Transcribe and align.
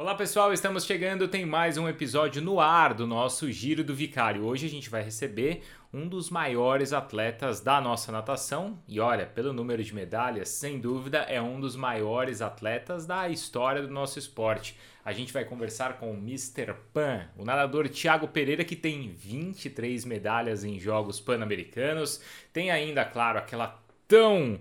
Olá 0.00 0.14
pessoal, 0.14 0.52
estamos 0.52 0.84
chegando, 0.84 1.26
tem 1.26 1.44
mais 1.44 1.76
um 1.76 1.88
episódio 1.88 2.40
no 2.40 2.60
ar 2.60 2.94
do 2.94 3.04
nosso 3.04 3.50
Giro 3.50 3.82
do 3.82 3.92
Vicário. 3.92 4.44
Hoje 4.44 4.64
a 4.64 4.70
gente 4.70 4.88
vai 4.88 5.02
receber 5.02 5.64
um 5.92 6.06
dos 6.06 6.30
maiores 6.30 6.92
atletas 6.92 7.60
da 7.60 7.80
nossa 7.80 8.12
natação 8.12 8.78
e 8.86 9.00
olha, 9.00 9.26
pelo 9.26 9.52
número 9.52 9.82
de 9.82 9.92
medalhas, 9.92 10.50
sem 10.50 10.78
dúvida 10.78 11.18
é 11.22 11.42
um 11.42 11.58
dos 11.58 11.74
maiores 11.74 12.40
atletas 12.40 13.06
da 13.06 13.28
história 13.28 13.82
do 13.82 13.92
nosso 13.92 14.20
esporte. 14.20 14.78
A 15.04 15.12
gente 15.12 15.32
vai 15.32 15.44
conversar 15.44 15.98
com 15.98 16.12
o 16.12 16.16
Mr. 16.16 16.76
Pan, 16.94 17.26
o 17.36 17.44
nadador 17.44 17.88
Thiago 17.88 18.28
Pereira 18.28 18.64
que 18.64 18.76
tem 18.76 19.10
23 19.10 20.04
medalhas 20.04 20.62
em 20.62 20.78
Jogos 20.78 21.18
Pan-Americanos, 21.18 22.22
tem 22.52 22.70
ainda, 22.70 23.04
claro, 23.04 23.36
aquela 23.36 23.82
tão 24.06 24.60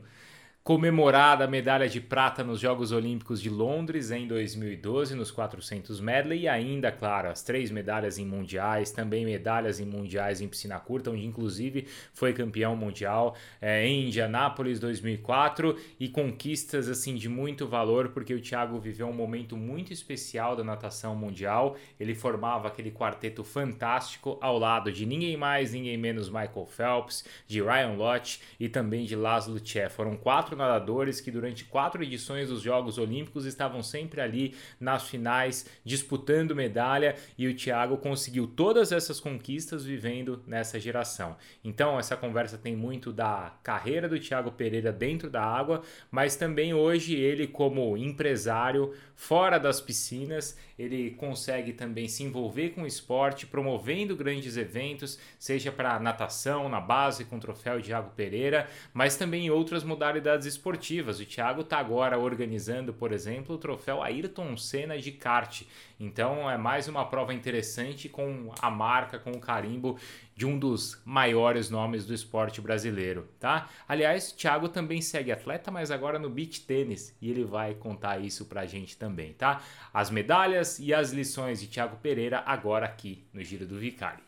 comemorada 0.68 1.46
a 1.46 1.48
medalha 1.48 1.88
de 1.88 2.02
prata 2.02 2.44
nos 2.44 2.60
Jogos 2.60 2.92
Olímpicos 2.92 3.42
de 3.42 3.50
Londres 3.50 4.12
em 4.12 4.28
2012 4.28 5.16
nos 5.16 5.32
400 5.32 6.02
medley 6.02 6.42
e 6.42 6.48
ainda, 6.50 6.92
claro, 6.92 7.30
as 7.30 7.42
três 7.42 7.72
medalhas 7.72 8.18
em 8.18 8.26
mundiais, 8.26 8.92
também 8.92 9.24
medalhas 9.24 9.80
em 9.80 9.86
mundiais 9.86 10.42
em 10.42 10.48
piscina 10.50 10.78
curta, 10.78 11.10
onde 11.10 11.26
inclusive 11.26 11.88
foi 12.14 12.34
campeão 12.34 12.76
mundial 12.76 13.34
é, 13.62 13.88
em 13.88 14.08
Indianápolis 14.08 14.78
2004 14.78 15.78
e 15.98 16.10
conquistas 16.10 16.90
assim 16.90 17.16
de 17.16 17.30
muito 17.30 17.66
valor 17.66 18.10
porque 18.10 18.34
o 18.34 18.42
Thiago 18.42 18.78
viveu 18.78 19.08
um 19.08 19.14
momento 19.14 19.56
muito 19.56 19.94
especial 19.94 20.54
da 20.54 20.66
natação 20.66 21.16
mundial. 21.16 21.78
Ele 21.98 22.14
formava 22.14 22.68
aquele 22.68 22.92
quarteto 22.92 23.42
fantástico 23.42 24.38
ao 24.42 24.60
lado 24.60 24.92
de 24.92 25.06
ninguém 25.06 25.38
mais, 25.38 25.72
ninguém 25.72 25.98
menos 25.98 26.28
Michael 26.28 26.66
Phelps, 26.66 27.24
de 27.48 27.62
Ryan 27.62 27.94
Lott 27.94 28.42
e 28.60 28.68
também 28.68 29.06
de 29.06 29.16
Laszlo 29.16 29.62
Tchê. 29.62 29.88
Foram 29.90 30.18
quatro 30.18 30.57
nadadores 30.58 31.22
que 31.22 31.32
durante 31.32 31.64
quatro 31.66 32.04
edições 32.04 32.50
dos 32.50 32.62
Jogos 32.62 32.98
Olímpicos 32.98 33.46
estavam 33.46 33.82
sempre 33.82 34.20
ali 34.20 34.56
nas 34.80 35.08
finais 35.08 35.66
disputando 35.86 36.56
medalha 36.56 37.16
e 37.38 37.48
o 37.48 37.56
Thiago 37.56 37.98
conseguiu 37.98 38.48
todas 38.48 38.92
essas 38.92 39.20
conquistas 39.20 39.86
vivendo 39.86 40.44
nessa 40.48 40.80
geração. 40.80 41.38
Então 41.64 42.00
essa 42.00 42.18
conversa 42.18 42.58
tem 42.58 42.76
muito 42.76 43.14
da 43.14 43.54
carreira 43.64 44.10
do 44.10 44.20
Thiago 44.20 44.52
Pereira 44.52 44.92
dentro 44.92 45.30
da 45.30 45.44
água, 45.44 45.82
mas 46.12 46.36
também 46.36 46.74
hoje 46.74 47.16
ele 47.16 47.48
como 47.48 47.96
empresário 47.96 48.94
fora 49.16 49.58
das 49.58 49.82
piscinas, 49.82 50.58
ele 50.78 51.12
consegue 51.12 51.74
também 51.74 52.08
se 52.08 52.24
envolver 52.24 52.70
com 52.70 52.84
o 52.84 52.88
esporte, 52.88 53.48
promovendo 53.48 54.16
grandes 54.16 54.58
eventos, 54.58 55.20
seja 55.40 55.72
para 55.72 56.00
natação 56.00 56.70
na 56.70 56.80
base 56.80 57.26
com 57.26 57.38
o 57.38 57.40
troféu 57.40 57.82
Thiago 57.82 58.12
Pereira, 58.16 58.70
mas 58.94 59.18
também 59.18 59.48
em 59.48 59.50
outras 59.50 59.84
modalidades 59.84 60.46
esportivas. 60.48 61.20
O 61.20 61.26
Thiago 61.26 61.62
está 61.62 61.78
agora 61.78 62.18
organizando, 62.18 62.92
por 62.92 63.12
exemplo, 63.12 63.56
o 63.56 63.58
troféu 63.60 64.02
Ayrton 64.02 64.58
Senna 64.58 64.98
de 64.98 65.12
kart. 65.12 65.62
Então 66.00 66.50
é 66.50 66.58
mais 66.58 66.88
uma 66.88 67.06
prova 67.06 67.34
interessante 67.34 68.10
com 68.10 68.52
a 68.60 68.72
marca, 68.72 69.20
com 69.20 69.32
o 69.32 69.40
carimbo 69.40 70.00
de 70.36 70.46
um 70.46 70.58
dos 70.58 71.02
maiores 71.04 71.70
nomes 71.70 72.06
do 72.06 72.14
esporte 72.14 72.62
brasileiro, 72.62 73.28
tá? 73.40 73.70
Aliás, 73.88 74.32
Thiago 74.32 74.70
também 74.70 75.02
segue 75.02 75.32
atleta, 75.32 75.70
mas 75.70 75.92
agora 75.92 76.18
no 76.18 76.30
beach 76.30 76.62
tênis 76.62 77.16
e 77.22 77.30
ele 77.30 77.44
vai 77.44 77.74
contar 77.76 78.20
isso 78.20 78.46
pra 78.46 78.66
gente 78.66 78.98
também, 78.98 79.34
tá? 79.34 79.62
As 79.94 80.10
medalhas 80.10 80.80
e 80.80 80.94
as 80.94 81.12
lições 81.12 81.60
de 81.60 81.68
Thiago 81.68 81.98
Pereira 81.98 82.44
agora 82.46 82.86
aqui 82.86 83.26
no 83.34 83.44
Giro 83.44 83.66
do 83.66 83.78
Vicari. 83.78 84.27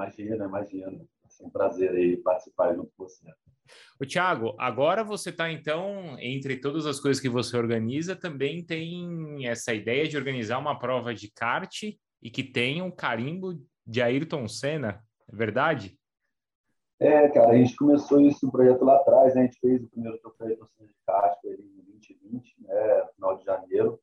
Imagina, 0.00 0.46
imagina. 0.46 1.06
É 1.40 1.46
um 1.46 1.50
prazer 1.50 1.90
aí 1.90 2.16
participar 2.16 2.74
junto 2.74 2.90
com 2.96 3.04
você. 3.04 3.30
O 4.00 4.06
Thiago, 4.06 4.56
agora 4.58 5.04
você 5.04 5.28
está 5.28 5.52
então, 5.52 6.16
entre 6.18 6.56
todas 6.56 6.86
as 6.86 6.98
coisas 6.98 7.20
que 7.20 7.28
você 7.28 7.56
organiza, 7.56 8.16
também 8.16 8.64
tem 8.64 9.46
essa 9.46 9.74
ideia 9.74 10.08
de 10.08 10.16
organizar 10.16 10.58
uma 10.58 10.78
prova 10.78 11.14
de 11.14 11.30
kart 11.30 11.82
e 12.22 12.30
que 12.30 12.42
tenha 12.42 12.82
um 12.82 12.90
carimbo 12.90 13.62
de 13.86 14.00
Ayrton 14.00 14.48
Senna, 14.48 15.04
é 15.30 15.36
verdade? 15.36 15.98
É, 16.98 17.28
cara, 17.28 17.52
a 17.52 17.56
gente 17.56 17.76
começou 17.76 18.20
isso 18.20 18.46
um 18.46 18.50
projeto 18.50 18.84
lá 18.84 18.96
atrás, 18.96 19.34
né? 19.34 19.42
a 19.42 19.44
gente 19.44 19.60
fez 19.60 19.84
o 19.84 19.90
primeiro 19.90 20.18
troféu 20.18 20.48
Ayrton 20.48 20.66
Senna 20.66 20.88
de 20.88 20.94
kart 21.06 21.38
em 21.44 21.84
2020, 21.92 22.56
né? 22.62 23.06
final 23.14 23.36
de 23.38 23.44
janeiro, 23.44 24.00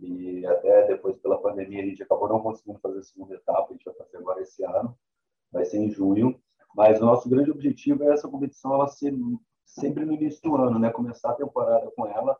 e 0.00 0.46
até 0.46 0.86
depois 0.86 1.16
pela 1.18 1.40
pandemia 1.40 1.82
a 1.82 1.86
gente 1.86 2.02
acabou 2.02 2.28
não 2.28 2.40
conseguindo 2.40 2.80
fazer 2.80 3.00
a 3.00 3.02
segunda 3.02 3.34
etapa, 3.34 3.68
a 3.68 3.72
gente 3.72 3.84
vai 3.84 3.94
fazer 3.94 4.16
agora 4.16 4.40
esse 4.40 4.64
ano 4.64 4.96
vai 5.54 5.64
ser 5.64 5.78
em 5.78 5.90
junho. 5.90 6.38
Mas 6.74 7.00
o 7.00 7.06
nosso 7.06 7.28
grande 7.28 7.50
objetivo 7.50 8.02
é 8.04 8.12
essa 8.12 8.28
competição 8.28 8.74
ela 8.74 8.88
ser 8.88 9.14
sempre 9.64 10.04
no 10.04 10.12
início 10.12 10.42
do 10.42 10.56
ano, 10.56 10.78
né? 10.78 10.90
Começar 10.90 11.30
a 11.30 11.34
temporada 11.34 11.90
com 11.92 12.06
ela 12.06 12.36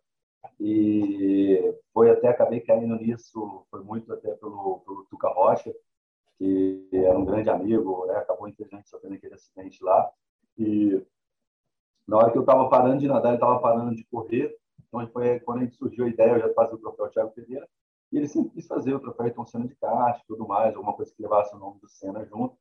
e 0.61 1.75
foi 1.93 2.11
até 2.11 2.29
acabei 2.29 2.61
caindo 2.61 2.97
nisso, 2.97 3.65
foi 3.71 3.83
muito 3.83 4.13
até 4.13 4.35
pelo, 4.35 4.81
pelo 4.81 5.07
Tuca 5.09 5.29
Rocha, 5.29 5.73
que 6.37 6.89
era 6.93 7.19
um 7.19 7.25
grande 7.25 7.49
amigo, 7.49 8.05
né? 8.07 8.17
Acabou 8.17 8.49
infelizmente 8.49 8.91
sofrendo 8.91 9.15
aquele 9.15 9.35
acidente 9.35 9.83
lá 9.83 10.11
e 10.59 11.01
na 12.07 12.19
hora 12.19 12.31
que 12.31 12.37
eu 12.37 12.43
estava 12.43 12.69
parando 12.69 12.99
de 12.99 13.09
nadar, 13.09 13.29
ele 13.29 13.37
estava 13.37 13.59
parando 13.61 13.95
de 13.95 14.05
correr. 14.05 14.55
Então 14.87 15.07
foi 15.09 15.41
quando 15.41 15.61
a 15.61 15.65
gente 15.65 15.77
surgiu 15.77 16.05
a 16.05 16.09
ideia, 16.09 16.33
eu 16.33 16.41
já 16.41 16.53
fazia 16.53 16.75
o 16.75 16.79
troféu 16.79 17.09
Thiago 17.09 17.31
Pereira 17.31 17.67
e 18.13 18.19
ele 18.19 18.29
sempre 18.29 18.51
quis 18.51 18.67
fazer 18.67 18.95
o 18.95 19.01
troféu 19.01 19.27
Ayrton 19.27 19.47
Senna 19.47 19.67
de 19.67 19.75
kart, 19.77 20.21
tudo 20.29 20.47
mais, 20.47 20.75
alguma 20.75 20.93
coisa 20.93 21.13
que 21.15 21.23
levasse 21.23 21.55
o 21.55 21.59
nome 21.59 21.81
do 21.81 21.89
Senna 21.89 22.25
junto. 22.25 22.57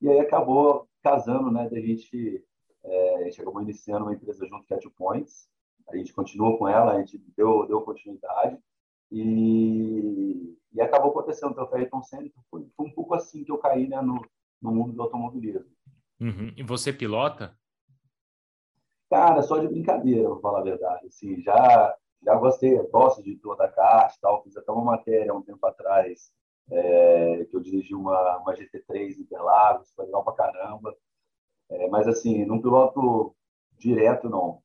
E 0.00 0.08
aí 0.08 0.20
acabou 0.20 0.88
casando, 1.02 1.50
né? 1.50 1.68
Da 1.68 1.80
gente, 1.80 2.44
é, 2.84 3.16
a 3.16 3.24
gente 3.24 3.40
acabou 3.40 3.62
iniciando 3.62 4.04
uma 4.04 4.14
empresa 4.14 4.46
junto, 4.46 4.66
que 4.66 4.74
é 4.74 4.76
a 4.76 4.80
Two 4.80 4.92
Points. 4.92 5.48
A 5.88 5.96
gente 5.96 6.12
continuou 6.12 6.58
com 6.58 6.68
ela, 6.68 6.92
a 6.92 6.98
gente 6.98 7.18
deu, 7.36 7.66
deu 7.66 7.80
continuidade. 7.80 8.58
E, 9.10 10.56
e 10.72 10.80
acabou 10.80 11.10
acontecendo 11.10 11.52
o 11.52 11.54
troféu 11.54 11.78
Ayrton 11.78 12.02
Senna. 12.02 12.30
Foi, 12.50 12.66
foi, 12.76 12.86
um 12.86 12.90
pouco 12.92 13.14
assim 13.14 13.42
que 13.42 13.50
eu 13.50 13.58
caí 13.58 13.88
né, 13.88 14.00
no, 14.00 14.20
no 14.60 14.70
mundo 14.70 14.92
do 14.92 15.02
automobilismo. 15.02 15.70
Uhum. 16.20 16.52
E 16.56 16.62
você 16.62 16.92
pilota? 16.92 17.56
Cara, 19.10 19.42
só 19.42 19.58
de 19.58 19.68
brincadeira, 19.68 20.28
vou 20.28 20.40
falar 20.40 20.60
a 20.60 20.64
verdade. 20.64 21.06
Assim, 21.06 21.40
já, 21.40 21.96
já 22.22 22.34
gostei, 22.34 22.76
gosto 22.88 23.22
de 23.22 23.36
toda 23.36 23.64
a 23.64 23.72
caixa 23.72 24.18
tal. 24.20 24.42
Fiz 24.42 24.56
até 24.56 24.70
uma 24.70 24.84
matéria 24.84 25.34
um 25.34 25.42
tempo 25.42 25.66
atrás 25.66 26.30
é, 26.70 27.44
que 27.44 27.56
eu 27.56 27.60
dirigi 27.60 27.94
uma, 27.94 28.38
uma 28.38 28.54
GT3 28.54 29.18
Interlagos, 29.18 29.92
foi 29.92 30.06
legal 30.06 30.24
pra 30.24 30.34
caramba. 30.34 30.94
É, 31.70 31.88
mas, 31.88 32.06
assim, 32.06 32.44
não 32.44 32.60
piloto 32.60 33.34
direto, 33.78 34.28
não. 34.28 34.62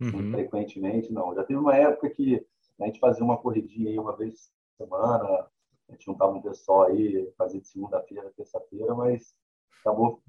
Uhum. 0.00 0.30
Frequentemente, 0.30 1.12
não. 1.12 1.34
Já 1.34 1.44
teve 1.44 1.58
uma 1.58 1.76
época 1.76 2.10
que 2.10 2.44
a 2.80 2.86
gente 2.86 3.00
fazia 3.00 3.24
uma 3.24 3.36
corridinha 3.36 3.90
aí 3.90 3.98
uma 3.98 4.16
vez 4.16 4.52
por 4.76 4.84
semana, 4.84 5.48
a 5.88 5.92
gente 5.92 6.04
juntava 6.04 6.32
um 6.32 6.42
pessoal 6.42 6.82
aí, 6.82 7.32
fazia 7.36 7.60
de 7.60 7.66
segunda-feira, 7.66 8.32
terça-feira, 8.36 8.94
mas 8.94 9.34
acabou 9.80 10.22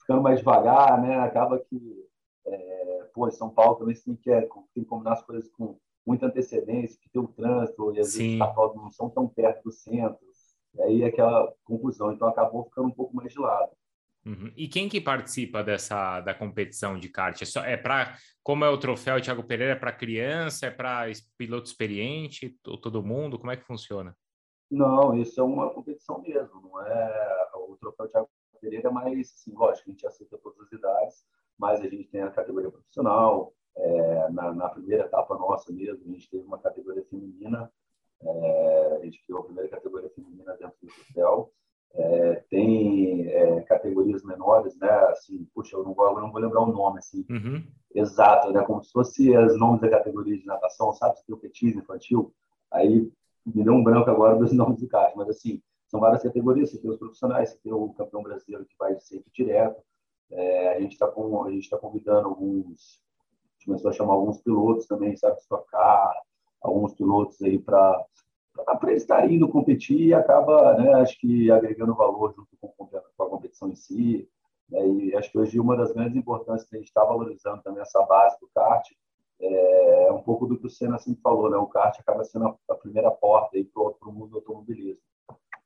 ficando 0.00 0.22
mais 0.22 0.38
devagar, 0.38 1.00
né? 1.02 1.18
Acaba 1.18 1.58
que, 1.58 2.08
é, 2.46 3.08
pô, 3.12 3.28
em 3.28 3.32
São 3.32 3.50
Paulo 3.50 3.76
também 3.76 3.94
você 3.94 4.04
tem 4.04 4.16
que, 4.16 4.30
tem 4.30 4.84
que 4.84 4.84
combinar 4.84 5.14
as 5.14 5.22
coisas 5.22 5.50
com 5.50 5.78
muita 6.06 6.26
antecedência, 6.26 6.98
que 7.00 7.10
tem 7.10 7.20
o 7.20 7.28
trânsito, 7.28 7.92
e 7.94 8.00
às 8.00 8.08
Sim. 8.08 8.38
vezes 8.38 8.54
os 8.56 8.76
não 8.76 8.90
são 8.90 9.10
tão 9.10 9.28
perto 9.28 9.64
do 9.64 9.72
centro, 9.72 10.18
e 10.74 10.82
aí 10.82 11.02
é 11.02 11.06
aquela 11.06 11.52
confusão. 11.64 12.12
Então 12.12 12.28
acabou 12.28 12.64
ficando 12.64 12.88
um 12.88 12.94
pouco 12.94 13.14
mais 13.14 13.32
de 13.32 13.38
lado. 13.38 13.70
Uhum. 14.26 14.50
E 14.56 14.66
quem 14.66 14.88
que 14.88 15.00
participa 15.00 15.62
dessa 15.62 16.20
da 16.20 16.34
competição 16.34 16.98
de 16.98 17.08
kart? 17.10 17.40
É, 17.40 17.44
só, 17.44 17.62
é 17.62 17.76
para 17.76 18.16
como 18.42 18.64
é 18.64 18.70
o 18.70 18.78
troféu 18.78 19.20
Thiago 19.20 19.44
Pereira? 19.44 19.74
É 19.74 19.76
para 19.76 19.92
criança? 19.92 20.66
É 20.66 20.70
para 20.70 21.04
piloto 21.36 21.66
experiente? 21.66 22.56
Todo 22.62 23.02
mundo? 23.02 23.38
Como 23.38 23.50
é 23.50 23.56
que 23.56 23.64
funciona? 23.64 24.16
Não, 24.70 25.14
isso 25.14 25.40
é 25.40 25.44
uma 25.44 25.70
competição 25.70 26.22
mesmo. 26.22 26.60
Não 26.62 26.80
é 26.80 27.50
o 27.54 27.76
troféu 27.76 28.08
Thiago 28.08 28.30
Pereira, 28.60 28.90
mas 28.90 29.30
assim, 29.30 29.52
lógico, 29.52 29.90
a 29.90 29.92
gente 29.92 30.06
aceita 30.06 30.38
todas 30.38 30.58
as 30.60 30.72
idades, 30.72 31.16
mas 31.58 31.80
a 31.80 31.88
gente 31.88 32.08
tem 32.08 32.22
a 32.22 32.30
categoria 32.30 32.70
profissional, 32.70 33.52
é, 33.76 34.13
na, 34.44 34.52
na, 34.52 34.68
primeira 34.68 35.04
etapa 35.04 35.34
nossa 35.36 35.72
mesmo, 35.72 36.02
a 36.04 36.12
gente 36.12 36.28
teve 36.30 36.44
uma 36.44 36.58
categoria 36.58 37.04
feminina, 37.04 37.70
é, 38.22 38.98
a 39.00 39.04
gente 39.04 39.22
criou 39.24 39.40
a 39.40 39.44
primeira 39.44 39.68
categoria 39.68 40.10
feminina 40.10 40.52
dentro 40.54 40.76
do 40.82 40.92
hotel. 41.10 41.50
É, 41.96 42.34
tem 42.50 43.28
é, 43.28 43.60
categorias 43.62 44.24
menores, 44.24 44.76
né? 44.78 44.90
Assim, 45.10 45.46
puxa, 45.54 45.76
eu 45.76 45.84
não 45.84 45.94
vou, 45.94 46.06
eu 46.06 46.20
não 46.20 46.32
vou 46.32 46.40
lembrar 46.40 46.60
o 46.62 46.72
nome 46.72 46.98
assim, 46.98 47.24
uhum. 47.30 47.64
exato, 47.94 48.52
né? 48.52 48.64
Como 48.64 48.82
se 48.82 48.90
fosse 48.90 49.36
os 49.36 49.56
nomes 49.56 49.80
da 49.80 49.90
categoria 49.90 50.36
de 50.36 50.44
natação, 50.44 50.92
sabe? 50.92 51.18
Você 51.18 51.24
tem 51.24 51.34
o 51.34 51.38
petismo 51.38 51.80
infantil, 51.80 52.34
aí 52.70 53.12
me 53.46 53.62
deu 53.62 53.74
um 53.74 53.84
branco 53.84 54.10
agora 54.10 54.36
dos 54.36 54.50
nomes 54.52 54.80
do 54.80 54.88
caso, 54.88 55.14
mas 55.16 55.28
assim, 55.28 55.62
são 55.86 56.00
várias 56.00 56.24
categorias. 56.24 56.70
Você 56.70 56.78
tem 56.78 56.90
os 56.90 56.98
profissionais, 56.98 57.50
você 57.50 57.58
tem 57.58 57.72
o 57.72 57.90
campeão 57.90 58.22
brasileiro 58.24 58.66
que 58.66 58.74
vai 58.76 58.98
sempre 58.98 59.30
direto. 59.32 59.80
É, 60.32 60.76
a 60.76 60.80
gente 60.80 60.92
está 60.92 61.06
com, 61.06 61.44
a 61.44 61.50
gente 61.50 61.62
está 61.62 61.78
convidando 61.78 62.26
alguns 62.26 63.03
começou 63.64 63.90
a 63.90 63.94
chamar 63.94 64.14
alguns 64.14 64.38
pilotos 64.40 64.86
também, 64.86 65.16
sabe, 65.16 65.38
tocar, 65.48 66.12
alguns 66.60 66.94
pilotos 66.94 67.40
aí 67.42 67.58
para 67.58 68.04
para 68.80 68.92
estar 68.92 69.28
indo 69.28 69.48
competir 69.48 70.00
e 70.00 70.14
acaba, 70.14 70.74
né, 70.74 70.94
acho 70.94 71.18
que 71.18 71.50
agregando 71.50 71.92
valor 71.92 72.32
junto 72.36 72.56
com, 72.60 72.68
com 72.68 73.24
a 73.24 73.28
competição 73.28 73.68
em 73.68 73.74
si. 73.74 74.28
Né? 74.68 74.86
E 74.86 75.16
acho 75.16 75.30
que 75.32 75.38
hoje 75.38 75.58
uma 75.58 75.76
das 75.76 75.92
grandes 75.92 76.16
importâncias 76.16 76.68
que 76.68 76.76
a 76.76 76.78
gente 76.78 76.88
está 76.88 77.04
valorizando 77.04 77.62
também 77.62 77.82
essa 77.82 78.00
base 78.02 78.38
do 78.40 78.48
kart 78.54 78.86
é 79.40 80.12
um 80.12 80.22
pouco 80.22 80.46
do 80.46 80.58
que 80.58 80.66
o 80.66 80.70
Senna 80.70 80.98
sempre 80.98 81.20
falou, 81.20 81.50
né? 81.50 81.56
O 81.56 81.66
kart 81.66 81.98
acaba 81.98 82.24
sendo 82.24 82.56
a 82.68 82.74
primeira 82.74 83.10
porta 83.10 83.58
para 83.72 84.08
o 84.08 84.12
mundo 84.12 84.28
do 84.28 84.36
automobilismo. 84.36 85.02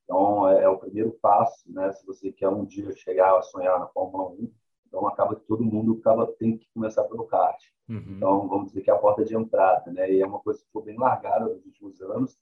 Então, 0.03 0.49
é, 0.49 0.63
é, 0.63 0.69
o 0.69 0.77
primeiro 0.77 1.11
passo, 1.21 1.71
né? 1.71 1.91
Se 1.93 2.05
você 2.05 2.31
quer 2.31 2.49
um 2.49 2.65
dia 2.65 2.91
chegar 2.95 3.37
a 3.37 3.41
sonhar 3.43 3.79
na 3.79 3.87
Fórmula 3.87 4.31
1, 4.31 4.51
então 4.89 5.07
acaba 5.07 5.35
que 5.35 5.45
todo 5.45 5.63
mundo 5.63 5.97
acaba 5.99 6.27
tem 6.27 6.57
que 6.57 6.67
começar 6.73 7.03
pelo 7.05 7.25
kart. 7.25 7.63
Uhum. 7.87 8.15
Então, 8.17 8.47
vamos 8.47 8.67
dizer 8.67 8.81
que 8.81 8.89
é 8.89 8.93
a 8.93 8.97
porta 8.97 9.23
de 9.23 9.35
entrada, 9.35 9.91
né? 9.91 10.11
E 10.11 10.21
é 10.21 10.25
uma 10.25 10.39
coisa 10.39 10.59
que 10.59 10.65
ficou 10.65 10.83
bem 10.83 10.97
largada 10.97 11.45
nos 11.45 11.65
últimos 11.65 12.01
anos. 12.01 12.37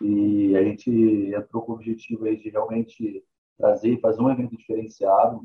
E 0.00 0.56
a 0.56 0.62
gente 0.62 0.90
entrou 1.34 1.62
com 1.62 1.72
o 1.72 1.74
objetivo 1.74 2.24
aí 2.24 2.36
de 2.36 2.48
realmente 2.48 3.24
trazer 3.56 3.90
e 3.90 4.00
fazer 4.00 4.22
um 4.22 4.30
evento 4.30 4.56
diferenciado, 4.56 5.44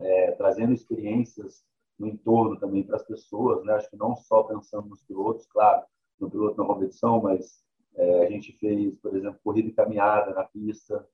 é, 0.00 0.32
trazendo 0.32 0.72
experiências 0.72 1.62
no 1.98 2.08
entorno 2.08 2.58
também 2.58 2.82
para 2.82 2.96
as 2.96 3.06
pessoas, 3.06 3.64
né? 3.64 3.74
Acho 3.74 3.90
que 3.90 3.96
não 3.96 4.16
só 4.16 4.42
pensando 4.42 4.88
nos 4.88 5.02
pilotos, 5.02 5.46
claro, 5.46 5.84
no 6.18 6.30
piloto 6.30 6.58
na 6.58 6.66
competição, 6.66 7.20
mas 7.20 7.62
é, 7.94 8.26
a 8.26 8.30
gente 8.30 8.52
fez, 8.52 8.94
por 8.96 9.14
exemplo, 9.14 9.38
corrida 9.44 9.68
e 9.68 9.72
caminhada 9.72 10.32
na 10.32 10.44
pista, 10.44 11.06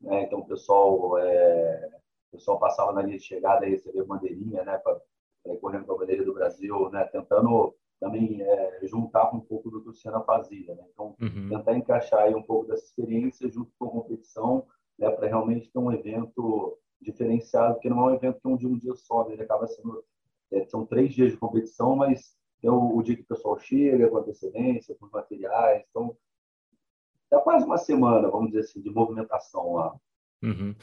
né? 0.00 0.24
Então 0.24 0.40
o 0.40 0.46
pessoal, 0.46 1.18
é, 1.18 1.90
o 2.32 2.38
pessoal 2.38 2.58
passava 2.58 2.92
na 2.92 3.02
linha 3.02 3.18
de 3.18 3.24
chegada 3.24 3.66
e 3.66 3.70
recebia 3.70 4.04
bandeirinha, 4.04 4.64
né? 4.64 4.78
Para 4.78 5.00
correndo 5.60 5.84
com 5.84 5.92
a 5.92 5.98
bandeira 5.98 6.24
do 6.24 6.32
Brasil, 6.32 6.88
né? 6.90 7.04
Tentando 7.04 7.74
também 8.00 8.42
é, 8.42 8.80
juntar 8.84 9.26
com 9.26 9.36
um 9.36 9.40
pouco 9.40 9.70
do 9.70 9.82
que 9.82 9.90
o 9.90 9.94
Senna 9.94 10.20
fazia, 10.20 10.74
né? 10.74 10.84
Então 10.92 11.14
uhum. 11.20 11.48
tentar 11.50 11.76
encaixar 11.76 12.20
aí 12.20 12.34
um 12.34 12.42
pouco 12.42 12.66
dessa 12.66 12.84
experiência 12.84 13.48
junto 13.50 13.70
com 13.78 13.86
a 13.86 13.90
competição, 13.90 14.66
né? 14.98 15.10
Para 15.10 15.28
realmente 15.28 15.70
ter 15.70 15.78
um 15.78 15.92
evento 15.92 16.78
diferenciado, 17.00 17.74
porque 17.74 17.90
não 17.90 18.08
é 18.08 18.12
um 18.12 18.14
evento 18.14 18.40
que 18.40 18.46
é 18.46 18.50
um 18.50 18.56
dia 18.56 18.68
um 18.68 18.78
dia 18.78 18.94
só, 18.94 19.26
né? 19.26 19.34
ele 19.34 19.42
acaba 19.42 19.66
sendo 19.66 20.02
é, 20.52 20.64
são 20.66 20.86
três 20.86 21.14
dias 21.14 21.32
de 21.32 21.38
competição, 21.38 21.96
mas 21.96 22.36
tem 22.60 22.70
o, 22.70 22.96
o, 22.96 23.02
dia 23.02 23.16
que 23.16 23.22
o 23.22 23.26
pessoal 23.26 23.58
chega, 23.58 24.08
com 24.08 24.18
antecedência, 24.18 24.94
com 24.94 25.06
os 25.06 25.12
materiais. 25.12 25.84
Então, 25.90 26.16
dá 27.30 27.40
quase 27.40 27.64
uma 27.64 27.78
semana, 27.78 28.28
vamos 28.28 28.48
dizer 28.48 28.60
assim, 28.60 28.80
de 28.80 28.90
movimentação 28.90 29.74
lá. 29.74 29.94
Uhum. 30.42 30.74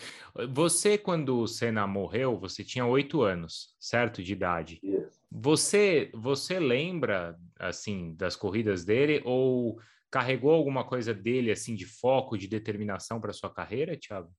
Você, 0.53 0.97
quando 0.97 1.37
o 1.37 1.47
Senna 1.47 1.85
morreu, 1.85 2.37
você 2.37 2.63
tinha 2.63 2.85
oito 2.85 3.21
anos, 3.21 3.75
certo, 3.77 4.23
de 4.23 4.31
idade. 4.31 4.79
Isso. 4.81 5.19
Você, 5.29 6.09
você 6.13 6.59
lembra, 6.59 7.37
assim, 7.59 8.15
das 8.15 8.35
corridas 8.35 8.85
dele 8.85 9.21
ou 9.25 9.77
carregou 10.09 10.51
alguma 10.51 10.83
coisa 10.83 11.13
dele, 11.13 11.51
assim, 11.51 11.75
de 11.75 11.85
foco, 11.85 12.37
de 12.37 12.47
determinação 12.47 13.19
para 13.19 13.33
sua 13.33 13.53
carreira, 13.53 13.97
Thiago? 13.97 14.31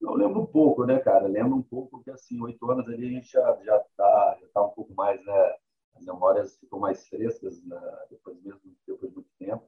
Eu 0.00 0.14
lembro 0.14 0.42
um 0.42 0.46
pouco, 0.46 0.84
né, 0.84 0.98
cara? 0.98 1.26
Lembro 1.26 1.56
um 1.56 1.62
pouco 1.62 2.02
que, 2.04 2.10
assim, 2.10 2.40
oito 2.42 2.70
anos 2.70 2.86
ali 2.86 3.08
a 3.08 3.10
gente 3.10 3.32
já, 3.32 3.58
já, 3.64 3.78
tá, 3.96 4.38
já 4.40 4.46
tá 4.48 4.62
um 4.62 4.70
pouco 4.70 4.94
mais, 4.94 5.24
né? 5.24 5.54
As 5.96 6.04
memórias 6.04 6.58
ficam 6.58 6.78
mais 6.78 7.08
frescas, 7.08 7.64
né? 7.64 7.80
depois 8.10 8.38
mesmo, 8.42 8.60
depois 8.86 9.10
de 9.10 9.16
muito 9.16 9.30
tempo. 9.38 9.66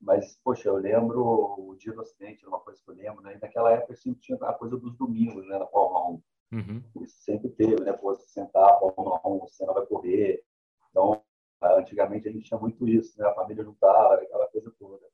Mas, 0.00 0.38
poxa, 0.44 0.68
eu 0.68 0.76
lembro 0.76 1.22
o 1.24 1.74
dia 1.76 1.92
do 1.92 2.02
acidente, 2.02 2.42
era 2.42 2.48
uma 2.48 2.60
coisa 2.60 2.80
que 2.82 2.90
eu 2.90 2.94
lembro, 2.94 3.22
né? 3.22 3.34
E 3.34 3.40
naquela 3.40 3.72
época 3.72 3.94
sempre 3.94 4.20
tinha 4.20 4.38
a 4.42 4.52
coisa 4.52 4.76
dos 4.76 4.94
domingos, 4.96 5.46
né, 5.48 5.58
na 5.58 5.66
Fórmula 5.66 6.10
1. 6.10 6.22
Uhum. 6.52 6.82
Isso 7.02 7.16
sempre 7.22 7.48
teve, 7.50 7.82
né? 7.82 7.92
Pô, 7.92 8.14
se 8.14 8.28
sentar, 8.30 8.68
a 8.68 8.78
Fórmula 8.78 9.20
1, 9.24 9.42
o 9.42 9.48
Senna 9.48 9.72
vai 9.72 9.86
correr. 9.86 10.44
Então, 10.90 11.22
antigamente 11.62 12.28
a 12.28 12.32
gente 12.32 12.44
tinha 12.44 12.60
muito 12.60 12.86
isso, 12.88 13.18
né? 13.18 13.26
A 13.26 13.34
família 13.34 13.64
juntava, 13.64 14.14
aquela 14.14 14.46
coisa 14.48 14.72
toda. 14.78 15.04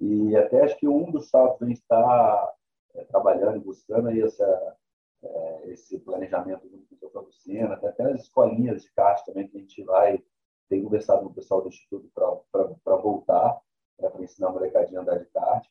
E 0.00 0.36
até 0.36 0.62
acho 0.62 0.76
que 0.78 0.86
um 0.86 1.10
dos 1.10 1.28
sábados 1.28 1.62
a 1.62 1.66
gente 1.66 1.80
está 1.80 2.54
é, 2.94 3.04
trabalhando 3.04 3.56
e 3.56 3.60
buscando 3.60 4.08
aí 4.08 4.20
essa, 4.20 4.76
é, 5.22 5.70
esse 5.70 5.98
planejamento 5.98 6.68
do 6.68 6.78
professor 6.78 7.24
do 7.24 7.32
Sena, 7.32 7.74
até, 7.74 7.88
até 7.88 8.04
as 8.12 8.22
escolinhas 8.22 8.82
de 8.82 8.92
caixa 8.92 9.24
também 9.26 9.48
que 9.48 9.56
a 9.56 9.60
gente 9.60 9.82
vai, 9.82 10.22
tem 10.68 10.82
conversado 10.82 11.22
com 11.22 11.30
o 11.30 11.34
pessoal 11.34 11.62
do 11.62 11.68
Instituto 11.68 12.08
para 12.14 12.96
voltar, 12.96 13.60
para 13.98 14.22
ensinar 14.22 14.48
a 14.48 14.52
molecadinha 14.52 15.00
a 15.00 15.02
andar 15.02 15.18
de 15.18 15.26
kart, 15.26 15.66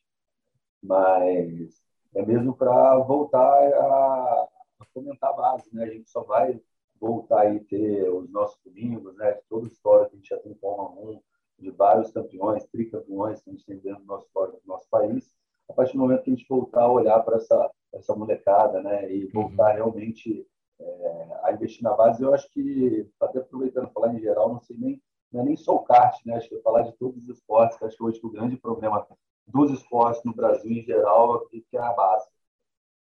mas 0.82 1.82
é 2.14 2.24
mesmo 2.24 2.54
para 2.54 2.98
voltar 2.98 3.40
a, 3.40 4.48
a 4.80 4.84
fomentar 4.92 5.30
a 5.30 5.32
base, 5.32 5.68
né? 5.74 5.84
A 5.84 5.90
gente 5.90 6.10
só 6.10 6.22
vai 6.22 6.60
voltar 7.00 7.42
aí 7.42 7.60
ter 7.60 8.08
os 8.10 8.30
nossos 8.30 8.58
domingos, 8.64 9.16
né? 9.16 9.38
Toda 9.48 9.66
a 9.66 9.68
história 9.70 10.08
que 10.08 10.14
a 10.14 10.18
gente 10.18 10.28
já 10.28 10.38
tem 10.38 10.52
em 10.52 10.56
Fórmula 10.56 11.12
1, 11.14 11.20
de 11.58 11.70
vários 11.70 12.10
campeões, 12.12 12.66
tricampeões 12.66 13.40
que 13.42 13.50
a 13.50 13.52
gente 13.52 13.66
tem 13.66 13.78
dentro 13.78 14.00
do 14.00 14.06
nosso, 14.06 14.28
do 14.32 14.60
nosso 14.66 14.88
país, 14.88 15.34
a 15.68 15.72
partir 15.72 15.94
do 15.94 15.98
momento 15.98 16.22
que 16.22 16.30
a 16.30 16.34
gente 16.34 16.48
voltar 16.48 16.82
a 16.82 16.92
olhar 16.92 17.20
para 17.20 17.36
essa, 17.36 17.70
essa 17.92 18.14
molecada, 18.14 18.80
né, 18.80 19.12
e 19.12 19.26
voltar 19.26 19.70
uhum. 19.70 19.76
realmente 19.76 20.46
é, 20.80 21.40
a 21.42 21.52
investir 21.52 21.82
na 21.82 21.94
base, 21.94 22.22
eu 22.22 22.32
acho 22.32 22.48
que, 22.50 23.08
até 23.20 23.40
aproveitando 23.40 23.90
falar 23.90 24.14
em 24.14 24.20
geral, 24.20 24.52
não 24.52 24.60
sei 24.60 24.76
nem, 24.78 25.02
não 25.32 25.42
é 25.42 25.44
nem 25.44 25.56
só 25.56 25.74
o 25.74 25.84
kart, 25.84 26.24
né, 26.24 26.36
acho 26.36 26.48
que 26.48 26.54
eu 26.54 26.62
falar 26.62 26.82
de 26.82 26.92
todos 26.96 27.24
os 27.24 27.28
esportes, 27.28 27.78
que 27.78 27.84
acho 27.84 27.96
que 27.96 28.02
hoje 28.02 28.20
o 28.22 28.30
grande 28.30 28.56
problema 28.56 29.06
dos 29.46 29.70
esportes 29.70 30.22
no 30.24 30.34
Brasil 30.34 30.70
em 30.70 30.82
geral 30.82 31.48
é 31.52 31.60
que 31.60 31.76
é 31.76 31.80
a 31.80 31.92
base. 31.92 32.28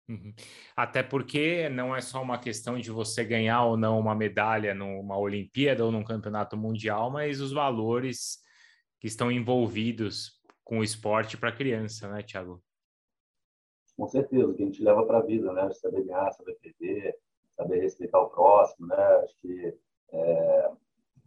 Uhum. 0.09 0.33
Até 0.75 1.01
porque 1.01 1.69
não 1.69 1.95
é 1.95 2.01
só 2.01 2.21
uma 2.21 2.37
questão 2.37 2.77
de 2.77 2.91
você 2.91 3.23
ganhar 3.23 3.63
ou 3.63 3.77
não 3.77 3.97
uma 3.97 4.13
medalha 4.13 4.73
numa 4.73 5.17
Olimpíada 5.17 5.85
ou 5.85 5.91
num 5.91 6.03
campeonato 6.03 6.57
mundial, 6.57 7.09
mas 7.09 7.39
os 7.39 7.53
valores 7.53 8.39
que 8.99 9.07
estão 9.07 9.31
envolvidos 9.31 10.41
com 10.63 10.79
o 10.79 10.83
esporte 10.83 11.37
para 11.37 11.49
a 11.49 11.55
criança, 11.55 12.09
né, 12.09 12.21
Thiago? 12.23 12.61
Com 13.97 14.07
certeza, 14.07 14.53
que 14.53 14.63
a 14.63 14.65
gente 14.65 14.83
leva 14.83 15.05
para 15.05 15.19
a 15.19 15.21
vida, 15.21 15.51
né? 15.53 15.69
Saber 15.71 16.03
ganhar, 16.03 16.31
saber 16.31 16.55
perder, 16.55 17.15
saber 17.55 17.79
respeitar 17.81 18.19
o 18.19 18.29
próximo, 18.29 18.87
né? 18.87 18.95
Acho 18.95 19.35
que 19.41 19.77
é, 20.11 20.71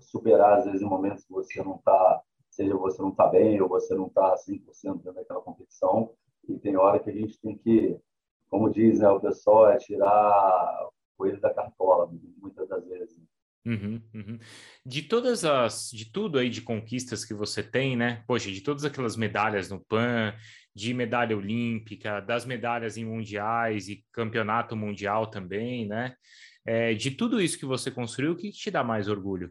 superar, 0.07 0.59
às 0.59 0.65
vezes, 0.65 0.83
em 0.83 0.87
momentos 0.89 1.25
que 1.25 1.33
você 1.33 1.63
não 1.63 1.77
está, 1.77 2.23
seja 2.51 2.77
você 2.77 3.01
não 3.03 3.11
está 3.11 3.27
bem 3.27 3.61
ou 3.61 3.69
você 3.69 3.95
não 3.95 4.07
está 4.07 4.35
100% 4.37 5.03
dentro 5.03 5.15
daquela 5.15 5.41
competição, 5.41 6.11
e 6.49 6.59
tem 6.59 6.77
hora 6.77 6.99
que 6.99 7.11
a 7.11 7.15
gente 7.15 7.39
tem 7.41 7.57
que, 7.57 7.97
como 8.51 8.71
diz 8.71 9.01
né, 9.01 9.09
o 9.09 9.21
pessoal, 9.21 9.71
é 9.71 9.77
tirar 9.77 10.89
coisa 11.17 11.41
da 11.41 11.53
cartola, 11.53 12.11
muitas 12.39 12.69
das 12.69 12.87
vezes. 12.87 13.23
Uhum, 13.67 14.03
uhum. 14.15 14.39
De 14.85 15.03
todas 15.03 15.43
as, 15.43 15.91
de 15.91 16.13
tudo 16.13 16.39
aí 16.39 16.51
de 16.51 16.61
conquistas 16.61 17.25
que 17.25 17.33
você 17.33 17.63
tem, 17.63 17.97
né? 17.97 18.23
Poxa, 18.27 18.51
de 18.51 18.61
todas 18.61 18.85
aquelas 18.85 19.17
medalhas 19.17 19.71
no 19.71 19.81
PAN, 19.81 20.35
de 20.75 20.93
medalha 20.93 21.37
olímpica, 21.37 22.21
das 22.21 22.45
medalhas 22.45 22.99
em 22.99 23.07
mundiais 23.07 23.89
e 23.89 24.05
campeonato 24.13 24.77
mundial 24.77 25.29
também, 25.29 25.89
né? 25.89 26.15
É, 26.67 26.93
de 26.93 27.11
tudo 27.11 27.41
isso 27.41 27.59
que 27.59 27.65
você 27.65 27.91
construiu, 27.91 28.33
o 28.33 28.37
que 28.37 28.51
te 28.51 28.71
dá 28.71 28.85
mais 28.85 29.09
orgulho? 29.09 29.51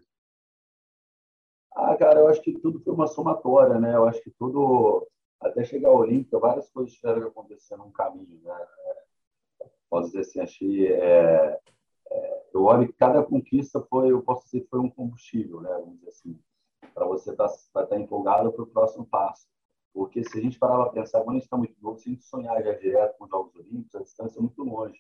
Ah, 1.75 1.95
cara, 1.97 2.19
eu 2.19 2.27
acho 2.27 2.41
que 2.41 2.53
tudo 2.59 2.79
foi 2.81 2.93
uma 2.93 3.07
somatória, 3.07 3.79
né? 3.79 3.95
Eu 3.95 4.07
acho 4.07 4.21
que 4.21 4.31
tudo, 4.31 5.07
até 5.39 5.63
chegar 5.63 5.89
ao 5.89 5.97
Olímpica, 5.97 6.39
várias 6.39 6.69
coisas 6.69 6.93
tiveram 6.93 7.21
que 7.21 7.27
acontecer 7.27 7.75
num 7.77 7.91
caminho, 7.91 8.39
né? 8.43 8.67
É, 9.61 9.69
posso 9.89 10.07
dizer 10.07 10.21
assim, 10.21 10.39
achei 10.39 10.93
é, 10.93 11.59
eu 12.53 12.63
olho 12.63 12.87
que 12.87 12.93
cada 12.93 13.23
conquista 13.23 13.81
foi, 13.81 14.11
eu 14.11 14.21
posso 14.21 14.45
dizer 14.45 14.67
foi 14.69 14.79
um 14.79 14.89
combustível, 14.89 15.61
né? 15.61 15.69
Vamos 15.71 15.95
dizer 15.95 16.09
assim, 16.09 16.39
para 16.93 17.05
você 17.05 17.31
estar 17.31 17.49
tá, 17.73 17.85
tá 17.85 17.97
empolgado 17.97 18.51
para 18.53 18.63
o 18.63 18.67
próximo 18.67 19.05
passo. 19.05 19.47
Porque 19.91 20.23
se 20.23 20.37
a 20.37 20.41
gente 20.41 20.59
parar 20.59 20.83
para 20.83 20.93
pensar, 20.93 21.21
quando 21.21 21.31
a 21.31 21.39
gente 21.39 21.43
está 21.43 21.57
muito 21.57 21.75
novo, 21.81 21.97
se 21.97 22.09
a 22.09 22.11
gente 22.11 22.23
sonhar 22.23 22.63
já 22.63 22.73
direto 22.73 23.17
com 23.17 23.25
os 23.25 23.29
Jogos 23.29 23.55
Olímpicos, 23.55 23.95
a 23.95 24.03
distância 24.03 24.39
é 24.39 24.41
muito 24.41 24.63
longe. 24.63 24.99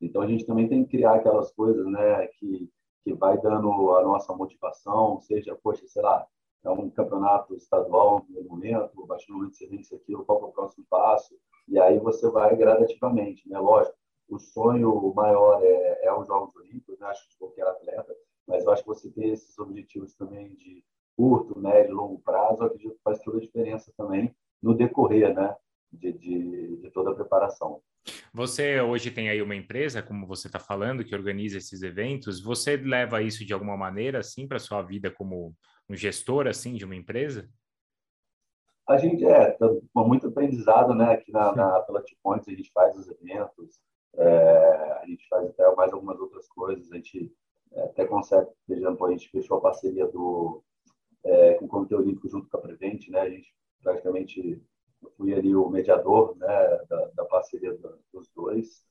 Então 0.00 0.22
a 0.22 0.26
gente 0.26 0.46
também 0.46 0.68
tem 0.68 0.84
que 0.84 0.90
criar 0.90 1.14
aquelas 1.14 1.52
coisas, 1.52 1.86
né, 1.86 2.26
que 2.38 2.70
que 3.04 3.12
vai 3.14 3.38
dando 3.38 3.94
a 3.96 4.02
nossa 4.02 4.34
motivação, 4.34 5.20
seja, 5.20 5.56
poxa, 5.62 5.86
sei 5.86 6.02
lá, 6.02 6.26
é 6.62 6.70
um 6.70 6.90
campeonato 6.90 7.54
estadual 7.54 8.24
no 8.28 8.42
momento, 8.42 9.06
baixando 9.06 9.38
uma 9.38 9.48
excelência 9.48 9.96
aqui, 9.96 10.14
qual 10.26 10.42
é 10.42 10.44
o 10.44 10.52
próximo 10.52 10.84
passo, 10.88 11.34
e 11.66 11.78
aí 11.78 11.98
você 11.98 12.28
vai 12.30 12.54
gradativamente, 12.56 13.48
né? 13.48 13.58
Lógico, 13.58 13.96
o 14.28 14.38
sonho 14.38 15.12
maior 15.14 15.62
é, 15.62 16.06
é 16.06 16.12
os 16.12 16.26
Jogos 16.26 16.54
Olímpicos, 16.56 16.98
né? 16.98 17.06
acho 17.06 17.24
que 17.24 17.30
de 17.30 17.38
qualquer 17.38 17.66
atleta, 17.66 18.14
mas 18.46 18.64
eu 18.64 18.72
acho 18.72 18.82
que 18.82 18.88
você 18.88 19.10
ter 19.10 19.28
esses 19.28 19.58
objetivos 19.58 20.14
também 20.14 20.54
de 20.54 20.84
curto, 21.16 21.58
médio 21.58 21.94
longo 21.94 22.20
prazo, 22.20 22.64
acredito 22.64 22.94
que 22.94 23.02
faz 23.02 23.20
toda 23.20 23.38
a 23.38 23.40
diferença 23.40 23.92
também 23.96 24.34
no 24.62 24.74
decorrer 24.74 25.34
né? 25.34 25.56
De, 25.92 26.12
de, 26.12 26.76
de 26.76 26.90
toda 26.90 27.10
a 27.10 27.14
preparação. 27.14 27.82
Você 28.32 28.80
hoje 28.80 29.10
tem 29.10 29.28
aí 29.28 29.42
uma 29.42 29.54
empresa, 29.54 30.02
como 30.02 30.26
você 30.26 30.46
está 30.46 30.58
falando, 30.58 31.04
que 31.04 31.14
organiza 31.14 31.58
esses 31.58 31.82
eventos. 31.82 32.42
Você 32.42 32.76
leva 32.76 33.22
isso 33.22 33.44
de 33.44 33.52
alguma 33.52 33.76
maneira, 33.76 34.20
assim, 34.20 34.46
para 34.46 34.58
sua 34.58 34.82
vida 34.82 35.10
como 35.10 35.54
um 35.88 35.96
gestor, 35.96 36.46
assim, 36.46 36.74
de 36.74 36.84
uma 36.84 36.96
empresa? 36.96 37.48
A 38.88 38.96
gente 38.96 39.24
é, 39.24 39.50
tá 39.52 39.68
com 39.92 40.06
muito 40.06 40.28
aprendizado, 40.28 40.94
né? 40.94 41.12
Aqui 41.12 41.30
na, 41.30 41.54
na 41.54 41.80
pela 41.80 42.00
a 42.00 42.50
gente 42.50 42.70
faz 42.72 42.96
os 42.96 43.08
eventos, 43.08 43.78
é, 44.16 44.98
a 45.00 45.04
gente 45.06 45.28
faz 45.28 45.48
até 45.48 45.74
mais 45.74 45.92
algumas 45.92 46.18
outras 46.18 46.48
coisas. 46.48 46.90
A 46.90 46.96
gente 46.96 47.32
é, 47.72 47.82
até 47.82 48.06
consegue, 48.06 48.48
por 48.66 48.76
exemplo, 48.76 49.06
a 49.06 49.10
gente 49.12 49.28
fechou 49.28 49.58
a 49.58 49.60
parceria 49.60 50.06
do, 50.08 50.62
é, 51.24 51.54
com 51.54 51.66
o 51.66 51.68
Comitê 51.68 51.94
Olímpico 51.94 52.28
junto 52.28 52.48
com 52.48 52.56
a 52.56 52.60
Prevent, 52.60 53.08
né? 53.08 53.20
A 53.20 53.30
gente 53.30 53.54
praticamente 53.82 54.60
fui 55.16 55.34
ali 55.34 55.54
o 55.54 55.68
mediador 55.68 56.36
né, 56.36 56.80
da, 56.88 57.06
da 57.14 57.24
parceria 57.24 57.76
dos 58.12 58.28
dois, 58.34 58.84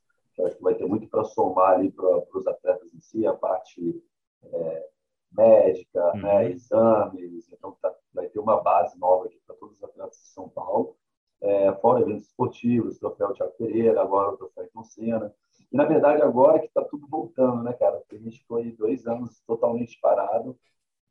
acho 0.44 0.56
que 0.56 0.62
vai 0.62 0.74
ter 0.74 0.86
muito 0.86 1.08
para 1.08 1.24
somar 1.24 1.74
ali 1.74 1.90
para 1.90 2.24
os 2.34 2.46
atletas 2.46 2.92
em 2.94 3.00
si, 3.00 3.26
a 3.26 3.34
parte 3.34 4.02
é, 4.42 4.88
médica, 5.32 6.12
uhum. 6.14 6.22
né, 6.22 6.50
exames. 6.50 7.52
Então, 7.52 7.76
tá, 7.80 7.94
vai 8.12 8.28
ter 8.28 8.38
uma 8.38 8.60
base 8.60 8.98
nova 8.98 9.26
aqui 9.26 9.40
para 9.46 9.56
todos 9.56 9.76
os 9.76 9.84
atletas 9.84 10.18
de 10.18 10.28
São 10.28 10.48
Paulo. 10.48 10.96
É, 11.42 11.72
fora 11.76 12.00
eventos 12.00 12.26
esportivos, 12.26 12.98
troféu 12.98 13.32
Tiago 13.32 13.54
Pereira, 13.56 14.02
agora 14.02 14.30
o 14.30 14.36
troféu 14.36 14.64
Ayrton 14.64 14.84
Senna. 14.84 15.34
E, 15.72 15.76
na 15.76 15.84
verdade, 15.84 16.20
agora 16.22 16.58
que 16.58 16.66
está 16.66 16.82
tudo 16.84 17.06
voltando, 17.06 17.62
né, 17.62 17.72
cara? 17.72 17.98
Porque 17.98 18.16
a 18.16 18.20
gente 18.20 18.44
foi 18.46 18.72
dois 18.72 19.06
anos 19.06 19.40
totalmente 19.46 19.98
parado. 20.00 20.58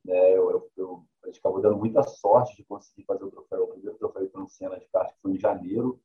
Né? 0.09 0.31
Eu, 0.31 0.49
eu, 0.49 0.71
eu, 0.75 1.05
a 1.23 1.27
gente 1.27 1.39
acabou 1.39 1.61
dando 1.61 1.77
muita 1.77 2.01
sorte 2.01 2.57
de 2.57 2.63
conseguir 2.63 3.03
fazer 3.03 3.23
o 3.23 3.29
troféu, 3.29 3.65
o 3.65 3.67
primeiro 3.67 3.95
troféu 3.99 4.27
Senna 4.47 4.79
de 4.79 4.87
kart 4.87 5.13
foi 5.21 5.33
em 5.33 5.39
janeiro 5.39 6.01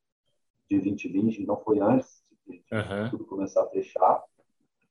de 0.68 0.78
2020, 0.78 1.42
então 1.42 1.56
foi 1.64 1.80
antes 1.80 2.22
de, 2.46 2.58
de 2.58 2.74
uhum. 2.74 3.10
tudo 3.10 3.24
começar 3.24 3.62
a 3.62 3.70
fechar, 3.70 4.22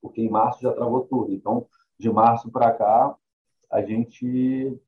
porque 0.01 0.22
em 0.22 0.29
março 0.29 0.63
já 0.63 0.74
travou 0.74 1.05
tudo. 1.05 1.32
Então, 1.32 1.67
de 2.00 2.12
março 2.12 2.51
para 2.51 2.72
cá, 2.72 3.15
a 3.70 3.82
gente 3.84 4.82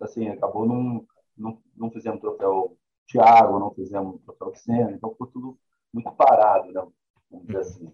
assim 0.00 0.28
acabou 0.28 0.66
não, 0.66 1.06
não, 1.36 1.62
não 1.76 1.90
fizemos 1.90 2.20
troféu 2.20 2.76
Thiago, 3.06 3.58
não 3.58 3.72
fizemos 3.72 4.20
troféu 4.22 4.52
Senna, 4.56 4.90
então 4.90 5.12
ficou 5.12 5.28
tudo 5.28 5.58
muito 5.92 6.10
parado, 6.12 6.72
né? 6.72 6.84
Vamos 7.30 7.46
dizer 7.46 7.58
assim. 7.58 7.92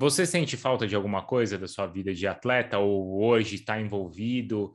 Você 0.00 0.24
sente 0.24 0.56
falta 0.56 0.86
de 0.86 0.96
alguma 0.96 1.26
coisa 1.26 1.58
da 1.58 1.68
sua 1.68 1.86
vida 1.86 2.14
de 2.14 2.26
atleta 2.26 2.78
ou 2.78 3.22
hoje 3.22 3.56
está 3.56 3.78
envolvido 3.78 4.72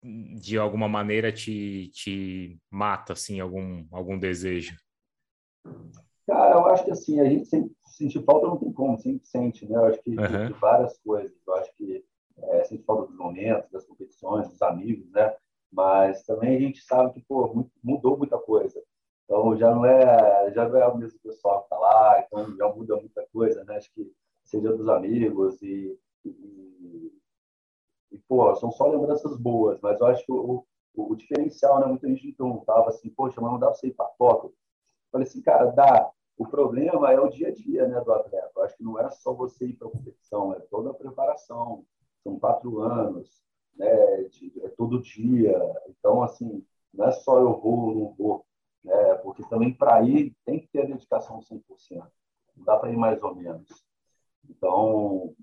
de 0.00 0.56
alguma 0.56 0.88
maneira 0.88 1.32
te, 1.32 1.90
te 1.92 2.56
mata 2.70 3.14
assim 3.14 3.40
algum 3.40 3.84
algum 3.90 4.16
desejo? 4.16 4.76
Cara, 6.24 6.54
eu 6.54 6.66
acho 6.66 6.84
que 6.84 6.92
assim 6.92 7.18
a 7.18 7.24
gente 7.24 7.46
sempre 7.46 7.72
sentir 7.82 8.22
falta 8.22 8.46
não 8.46 8.58
tem 8.58 8.72
como, 8.72 8.96
sempre 9.00 9.26
sente, 9.26 9.68
né? 9.68 9.76
Eu 9.76 9.86
acho 9.86 10.02
que 10.04 10.10
uhum. 10.10 10.46
de 10.46 10.52
várias 10.60 10.96
coisas. 11.00 11.36
Eu 11.44 11.54
acho 11.56 11.76
que 11.76 12.04
é, 12.38 12.62
sente 12.62 12.84
falta 12.84 13.08
dos 13.08 13.16
momentos, 13.16 13.68
das 13.72 13.84
competições, 13.84 14.48
dos 14.50 14.62
amigos, 14.62 15.10
né? 15.10 15.34
Mas 15.72 16.22
também 16.22 16.56
a 16.56 16.60
gente 16.60 16.80
sabe 16.82 17.14
que 17.14 17.24
pô, 17.26 17.66
mudou 17.82 18.16
muita 18.16 18.38
coisa. 18.38 18.80
Então 19.24 19.56
já 19.56 19.74
não 19.74 19.84
é 19.84 20.52
já 20.54 20.68
não 20.68 20.78
é 20.78 20.86
o 20.86 20.96
mesmo 20.96 21.18
pessoal 21.18 21.58
que 21.58 21.64
está 21.64 21.76
lá, 21.76 22.24
então 22.24 22.56
já 22.56 22.68
muda 22.68 22.94
muita 22.94 23.26
coisa, 23.32 23.64
né? 23.64 23.76
Acho 23.76 23.92
que 23.92 24.12
seja 24.50 24.76
dos 24.76 24.88
amigos 24.88 25.60
e, 25.62 25.96
e, 26.24 27.12
e 28.12 28.18
pô, 28.28 28.54
são 28.56 28.70
só 28.72 28.88
lembranças 28.88 29.36
boas, 29.36 29.80
mas 29.80 30.00
eu 30.00 30.06
acho 30.06 30.24
que 30.24 30.32
o, 30.32 30.64
o, 30.94 31.12
o 31.12 31.16
diferencial, 31.16 31.80
né? 31.80 31.86
Muita 31.86 32.08
gente 32.08 32.26
me 32.26 32.32
perguntava 32.32 32.88
assim, 32.88 33.08
poxa, 33.10 33.40
mas 33.40 33.52
não 33.52 33.58
dá 33.58 33.68
para 33.68 33.76
você 33.76 33.88
ir 33.88 33.94
para 33.94 34.06
Tóquio? 34.18 34.52
Falei 35.12 35.26
assim, 35.26 35.42
cara, 35.42 35.66
dá. 35.66 36.10
O 36.36 36.46
problema 36.46 37.12
é 37.12 37.20
o 37.20 37.28
dia 37.28 37.48
a 37.48 37.54
dia 37.54 37.86
né, 37.86 38.00
do 38.00 38.12
atleta. 38.12 38.50
Eu 38.56 38.62
acho 38.62 38.76
que 38.76 38.82
não 38.82 38.98
é 38.98 39.10
só 39.10 39.32
você 39.32 39.66
ir 39.66 39.76
para 39.76 39.90
competição, 39.90 40.54
é 40.54 40.60
toda 40.60 40.90
a 40.90 40.94
preparação. 40.94 41.84
São 42.22 42.38
quatro 42.38 42.80
anos, 42.80 43.42
né, 43.76 44.24
de, 44.24 44.52
é 44.64 44.68
todo 44.70 45.02
dia. 45.02 45.56
Então, 45.88 46.22
assim, 46.22 46.64
não 46.92 47.06
é 47.06 47.12
só 47.12 47.38
eu 47.38 47.60
vou 47.60 47.88
ou 47.88 47.94
não 47.94 48.14
vou, 48.14 48.46
né, 48.82 49.14
porque 49.16 49.42
também 49.48 49.72
para 49.72 50.02
ir 50.02 50.34
tem 50.44 50.60
que 50.60 50.68
ter 50.68 50.82
a 50.82 50.86
dedicação 50.86 51.40
100%. 51.40 51.62
Não 52.56 52.64
dá 52.64 52.76
para 52.76 52.90
ir 52.90 52.96
mais 52.96 53.22
ou 53.22 53.34
menos. 53.34 53.68
Então, 54.48 55.34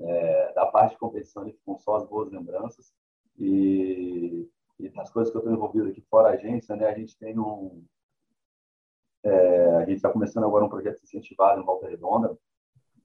é, 0.00 0.52
da 0.52 0.66
parte 0.66 0.92
de 0.92 0.98
competição, 0.98 1.44
ficam 1.44 1.78
só 1.78 1.96
as 1.96 2.06
boas 2.06 2.30
lembranças. 2.30 2.92
E, 3.38 4.48
e 4.78 4.88
das 4.90 5.10
coisas 5.10 5.30
que 5.30 5.36
eu 5.36 5.40
estou 5.40 5.54
envolvido 5.54 5.88
aqui 5.88 6.00
fora 6.02 6.28
a 6.28 6.32
agência, 6.32 6.76
né, 6.76 6.86
a 6.86 6.94
gente 6.94 7.16
tem 7.18 7.38
um. 7.38 7.84
É, 9.22 9.76
a 9.76 9.80
gente 9.80 9.96
está 9.96 10.10
começando 10.10 10.44
agora 10.44 10.64
um 10.64 10.68
projeto 10.68 11.02
incentivado 11.02 11.60
em 11.60 11.64
Volta 11.64 11.86
Redonda, 11.88 12.38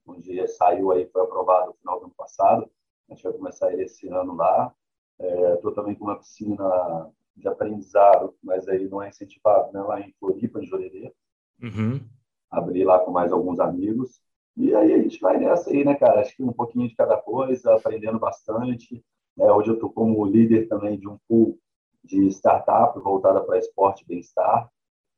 onde 0.05 0.47
saiu 0.47 0.91
aí, 0.91 1.05
foi 1.07 1.21
aprovado 1.21 1.67
no 1.67 1.73
final 1.73 1.99
do 1.99 2.05
ano 2.05 2.15
passado. 2.15 2.69
A 3.09 3.13
gente 3.13 3.23
vai 3.23 3.33
começar 3.33 3.73
esse 3.73 4.07
ano 4.07 4.33
lá. 4.35 4.73
Estou 5.19 5.71
é, 5.71 5.75
também 5.75 5.95
com 5.95 6.05
uma 6.05 6.17
piscina 6.17 7.11
de 7.35 7.47
aprendizado, 7.47 8.35
mas 8.41 8.67
aí 8.67 8.87
não 8.87 9.01
é 9.01 9.09
incentivado, 9.09 9.71
né? 9.73 9.81
lá 9.81 9.99
em 9.99 10.13
Floripa, 10.19 10.61
em 10.61 10.65
Jurerê. 10.65 11.13
Uhum. 11.61 12.01
Abri 12.49 12.83
lá 12.83 12.99
com 12.99 13.11
mais 13.11 13.31
alguns 13.31 13.59
amigos. 13.59 14.21
E 14.57 14.73
aí 14.73 14.93
a 14.93 14.97
gente 14.97 15.19
vai 15.19 15.37
nessa 15.37 15.69
aí, 15.69 15.83
né, 15.83 15.95
cara? 15.95 16.21
Acho 16.21 16.35
que 16.35 16.43
um 16.43 16.53
pouquinho 16.53 16.87
de 16.87 16.95
cada 16.95 17.17
coisa, 17.17 17.75
aprendendo 17.75 18.17
bastante. 18.17 19.03
É, 19.37 19.51
hoje 19.51 19.69
eu 19.69 19.73
estou 19.73 19.91
como 19.91 20.25
líder 20.25 20.67
também 20.67 20.97
de 20.97 21.07
um 21.07 21.17
pool 21.27 21.59
de 22.03 22.27
startup 22.27 22.97
voltada 22.99 23.41
para 23.41 23.57
esporte 23.57 24.03
e 24.03 24.07
bem-estar, 24.07 24.69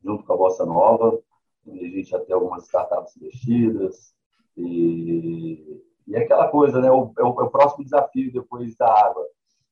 junto 0.04 0.24
com 0.24 0.34
a 0.34 0.38
Bossa 0.38 0.66
Nova. 0.66 1.20
a 1.68 1.72
gente 1.72 2.10
já 2.10 2.20
tem 2.20 2.34
algumas 2.34 2.64
startups 2.64 3.16
investidas. 3.18 4.16
E, 4.56 5.84
e 6.08 6.16
é 6.16 6.20
aquela 6.20 6.48
coisa, 6.48 6.82
né? 6.82 6.90
O, 6.92 7.14
é, 7.18 7.24
o, 7.24 7.42
é 7.42 7.44
o 7.44 7.52
próximo 7.52 7.84
desafio 7.84 8.32
depois 8.34 8.76
da 8.76 8.88
água. 8.88 9.24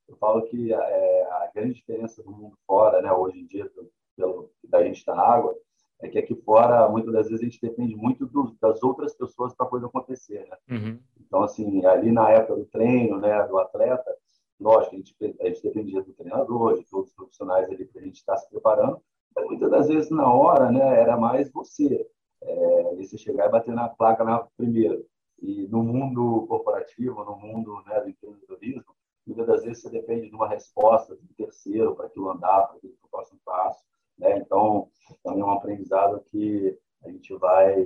Eu 0.07 0.15
falo 0.17 0.43
que 0.43 0.71
é, 0.71 1.23
a 1.23 1.51
grande 1.55 1.73
diferença 1.73 2.21
do 2.21 2.31
mundo 2.31 2.55
fora, 2.67 3.01
né, 3.01 3.11
hoje 3.11 3.39
em 3.39 3.45
dia, 3.47 3.69
pelo, 4.15 4.51
da 4.63 4.83
gente 4.83 5.05
na 5.07 5.19
água, 5.19 5.55
é 6.01 6.09
que 6.09 6.19
aqui 6.19 6.35
fora, 6.35 6.87
muitas 6.89 7.13
das 7.13 7.29
vezes, 7.29 7.41
a 7.41 7.45
gente 7.45 7.61
depende 7.61 7.95
muito 7.95 8.25
do, 8.25 8.55
das 8.61 8.83
outras 8.83 9.15
pessoas 9.15 9.55
para 9.55 9.65
a 9.65 9.69
coisa 9.69 9.87
acontecer. 9.87 10.47
Né? 10.47 10.57
Uhum. 10.77 10.99
Então, 11.19 11.43
assim, 11.43 11.85
ali 11.85 12.11
na 12.11 12.29
época 12.29 12.55
do 12.55 12.65
treino, 12.65 13.17
né, 13.17 13.47
do 13.47 13.57
atleta, 13.57 14.15
lógico, 14.59 14.95
a 14.95 14.97
gente, 14.97 15.15
a 15.41 15.45
gente 15.45 15.63
dependia 15.63 16.01
do 16.01 16.13
treinador, 16.13 16.77
de 16.77 16.85
todos 16.85 17.09
os 17.09 17.15
profissionais 17.15 17.69
ali 17.69 17.85
para 17.85 18.01
a 18.01 18.05
gente 18.05 18.15
estar 18.15 18.33
tá 18.33 18.39
se 18.39 18.49
preparando, 18.49 19.01
mas 19.35 19.45
muitas 19.45 19.69
das 19.69 19.87
vezes, 19.87 20.09
na 20.09 20.31
hora, 20.31 20.71
né, 20.71 20.99
era 20.99 21.17
mais 21.17 21.51
você. 21.51 22.07
É, 22.41 22.95
você 22.95 23.17
chegar 23.17 23.47
e 23.47 23.51
bater 23.51 23.73
na 23.73 23.89
placa 23.89 24.23
na 24.23 24.39
primeira. 24.57 25.01
E 25.41 25.67
no 25.67 25.83
mundo 25.83 26.45
corporativo, 26.47 27.23
no 27.23 27.35
mundo 27.35 27.81
né, 27.85 27.99
do 28.01 28.09
empreendedorismo, 28.09 28.95
muitas 29.25 29.47
das 29.47 29.63
vezes 29.63 29.81
você 29.81 29.89
depende 29.89 30.29
de 30.29 30.35
uma 30.35 30.47
resposta 30.47 31.15
de 31.15 31.33
terceiro 31.33 31.95
para 31.95 32.05
aquilo 32.05 32.29
andar, 32.29 32.67
para 32.67 32.77
aquilo 32.77 32.93
o 33.01 33.09
próximo 33.09 33.39
passo. 33.43 33.83
Né? 34.17 34.37
Então, 34.37 34.89
também 35.25 35.41
é 35.41 35.45
um 35.45 35.51
aprendizado 35.51 36.23
que 36.29 36.77
a 37.03 37.09
gente 37.09 37.35
vai, 37.35 37.83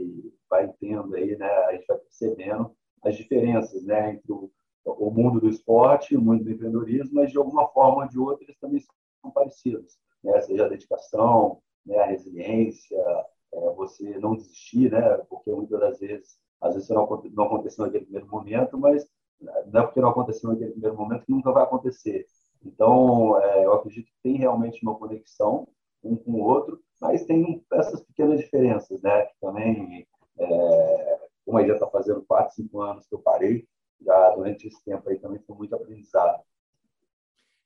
vai 0.49 0.71
tendo 0.79 1.15
aí, 1.15 1.37
né? 1.37 1.47
a 1.47 1.71
gente 1.73 1.87
vai 1.87 1.97
percebendo 1.97 2.75
as 3.01 3.15
diferenças 3.15 3.81
né? 3.83 4.11
entre 4.11 4.31
o, 4.31 4.51
o 4.83 5.09
mundo 5.09 5.39
do 5.39 5.49
esporte 5.49 6.17
o 6.17 6.21
mundo 6.21 6.43
do 6.43 6.51
empreendedorismo, 6.51 7.15
mas 7.15 7.31
de 7.31 7.37
alguma 7.37 7.67
forma 7.69 8.03
ou 8.03 8.09
de 8.09 8.19
outra 8.19 8.43
eles 8.43 8.59
também 8.59 8.83
são 9.21 9.31
parecidos, 9.31 9.97
né? 10.21 10.39
seja 10.41 10.65
a 10.65 10.69
dedicação, 10.69 11.61
né? 11.85 11.97
a 11.97 12.05
resiliência, 12.05 12.97
é, 13.53 13.73
você 13.73 14.19
não 14.19 14.35
desistir, 14.35 14.91
né? 14.91 15.17
porque 15.29 15.49
muitas 15.49 15.79
das 15.79 15.99
vezes, 15.99 16.37
às 16.59 16.73
vezes 16.73 16.89
não, 16.89 17.07
não 17.31 17.45
aconteceu 17.45 17.85
naquele 17.85 18.03
primeiro 18.03 18.27
momento, 18.27 18.77
mas 18.77 19.07
não 19.71 19.81
é 19.81 19.83
porque 19.85 20.01
não 20.01 20.09
aconteceu 20.09 20.49
naquele 20.49 20.71
primeiro 20.71 20.97
momento 20.97 21.25
que 21.25 21.31
nunca 21.31 21.53
vai 21.53 21.63
acontecer. 21.63 22.25
Então, 22.65 23.39
é, 23.41 23.65
eu 23.65 23.71
acredito 23.71 24.07
que 24.07 24.21
tem 24.21 24.35
realmente 24.35 24.83
uma 24.83 24.95
conexão 24.95 25.65
um 26.03 26.15
com 26.15 26.31
o 26.31 26.39
outro, 26.39 26.81
mas 27.01 27.25
tem 27.25 27.63
essas 27.73 28.03
pequenas 28.03 28.39
diferenças, 28.39 29.01
né? 29.01 29.25
Que 29.25 29.33
também, 29.41 30.07
é, 30.37 31.19
como 31.45 31.57
aí 31.57 31.67
já 31.67 31.73
está 31.73 31.87
fazendo 31.87 32.23
quatro, 32.23 32.55
cinco 32.55 32.81
anos 32.81 33.07
que 33.07 33.15
eu 33.15 33.19
parei, 33.19 33.67
já 34.01 34.29
durante 34.31 34.67
esse 34.67 34.83
tempo 34.83 35.09
aí 35.09 35.19
também 35.19 35.39
foi 35.45 35.55
muito 35.55 35.75
aprendizado. 35.75 36.41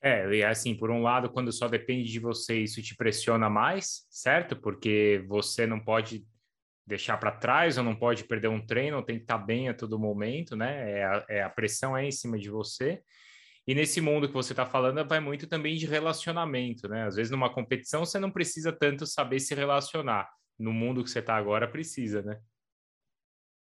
É, 0.02 0.28
e 0.36 0.44
assim, 0.44 0.76
por 0.76 0.92
um 0.92 1.02
lado, 1.02 1.30
quando 1.30 1.52
só 1.52 1.68
depende 1.68 2.12
de 2.12 2.20
você, 2.20 2.60
isso 2.60 2.82
te 2.82 2.96
pressiona 2.96 3.50
mais, 3.50 4.06
certo? 4.10 4.56
Porque 4.56 5.24
você 5.30 5.66
não 5.66 5.80
pode 5.80 6.28
deixar 6.86 7.18
para 7.18 7.32
trás 7.32 7.78
ou 7.78 7.84
não 7.84 7.96
pode 7.96 8.26
perder 8.26 8.50
um 8.50 8.66
treino, 8.66 9.02
tem 9.02 9.16
que 9.16 9.24
estar 9.24 9.40
tá 9.40 9.44
bem 9.44 9.70
a 9.70 9.74
todo 9.74 9.98
momento, 9.98 10.56
né? 10.56 10.92
É 10.92 11.04
a, 11.06 11.26
é 11.30 11.42
a 11.44 11.50
pressão 11.50 11.96
é 11.96 12.06
em 12.06 12.12
cima 12.12 12.38
de 12.38 12.50
você. 12.50 13.02
E 13.66 13.74
nesse 13.74 14.02
mundo 14.02 14.28
que 14.28 14.34
você 14.34 14.52
está 14.52 14.66
falando, 14.66 15.08
vai 15.08 15.20
muito 15.20 15.48
também 15.48 15.76
de 15.76 15.86
relacionamento, 15.86 16.88
né? 16.90 17.06
Às 17.06 17.16
vezes 17.16 17.32
numa 17.32 17.54
competição 17.54 18.06
você 18.06 18.20
não 18.20 18.30
precisa 18.30 18.74
tanto 18.74 19.06
saber 19.06 19.40
se 19.40 19.56
relacionar. 19.56 20.30
No 20.60 20.72
mundo 20.72 21.04
que 21.04 21.10
você 21.10 21.20
está 21.20 21.36
agora, 21.36 21.68
precisa, 21.68 22.22
né? 22.22 22.40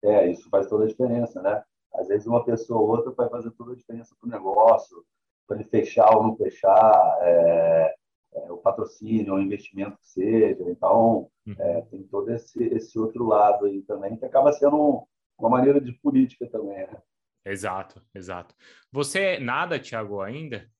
É, 0.02 0.30
isso 0.30 0.48
faz 0.50 0.68
toda 0.68 0.84
a 0.84 0.88
diferença, 0.88 1.40
né? 1.40 1.62
Às 1.94 2.08
vezes 2.08 2.26
uma 2.26 2.44
pessoa 2.44 2.80
ou 2.80 2.88
outra 2.88 3.12
vai 3.12 3.28
fazer 3.30 3.50
toda 3.52 3.72
a 3.72 3.76
diferença 3.76 4.14
para 4.20 4.26
o 4.26 4.30
negócio, 4.30 5.04
para 5.46 5.56
ele 5.56 5.68
fechar 5.68 6.14
ou 6.16 6.24
não 6.24 6.36
fechar, 6.36 7.18
é, 7.22 7.94
é, 8.34 8.52
o 8.52 8.58
patrocínio, 8.58 9.34
o 9.34 9.40
investimento 9.40 9.96
que 9.98 10.08
seja. 10.08 10.68
Então, 10.68 11.30
uhum. 11.46 11.54
é, 11.58 11.82
tem 11.82 12.02
todo 12.02 12.30
esse, 12.30 12.62
esse 12.64 12.98
outro 12.98 13.24
lado 13.24 13.66
aí 13.66 13.80
também, 13.82 14.16
que 14.16 14.24
acaba 14.24 14.52
sendo 14.52 14.76
um, 14.76 15.04
uma 15.38 15.48
maneira 15.48 15.80
de 15.80 15.92
política 15.92 16.46
também, 16.50 16.78
né? 16.78 17.00
Exato, 17.44 18.02
exato. 18.14 18.54
Você 18.90 19.38
nada, 19.38 19.78
Thiago, 19.78 20.20
ainda? 20.20 20.70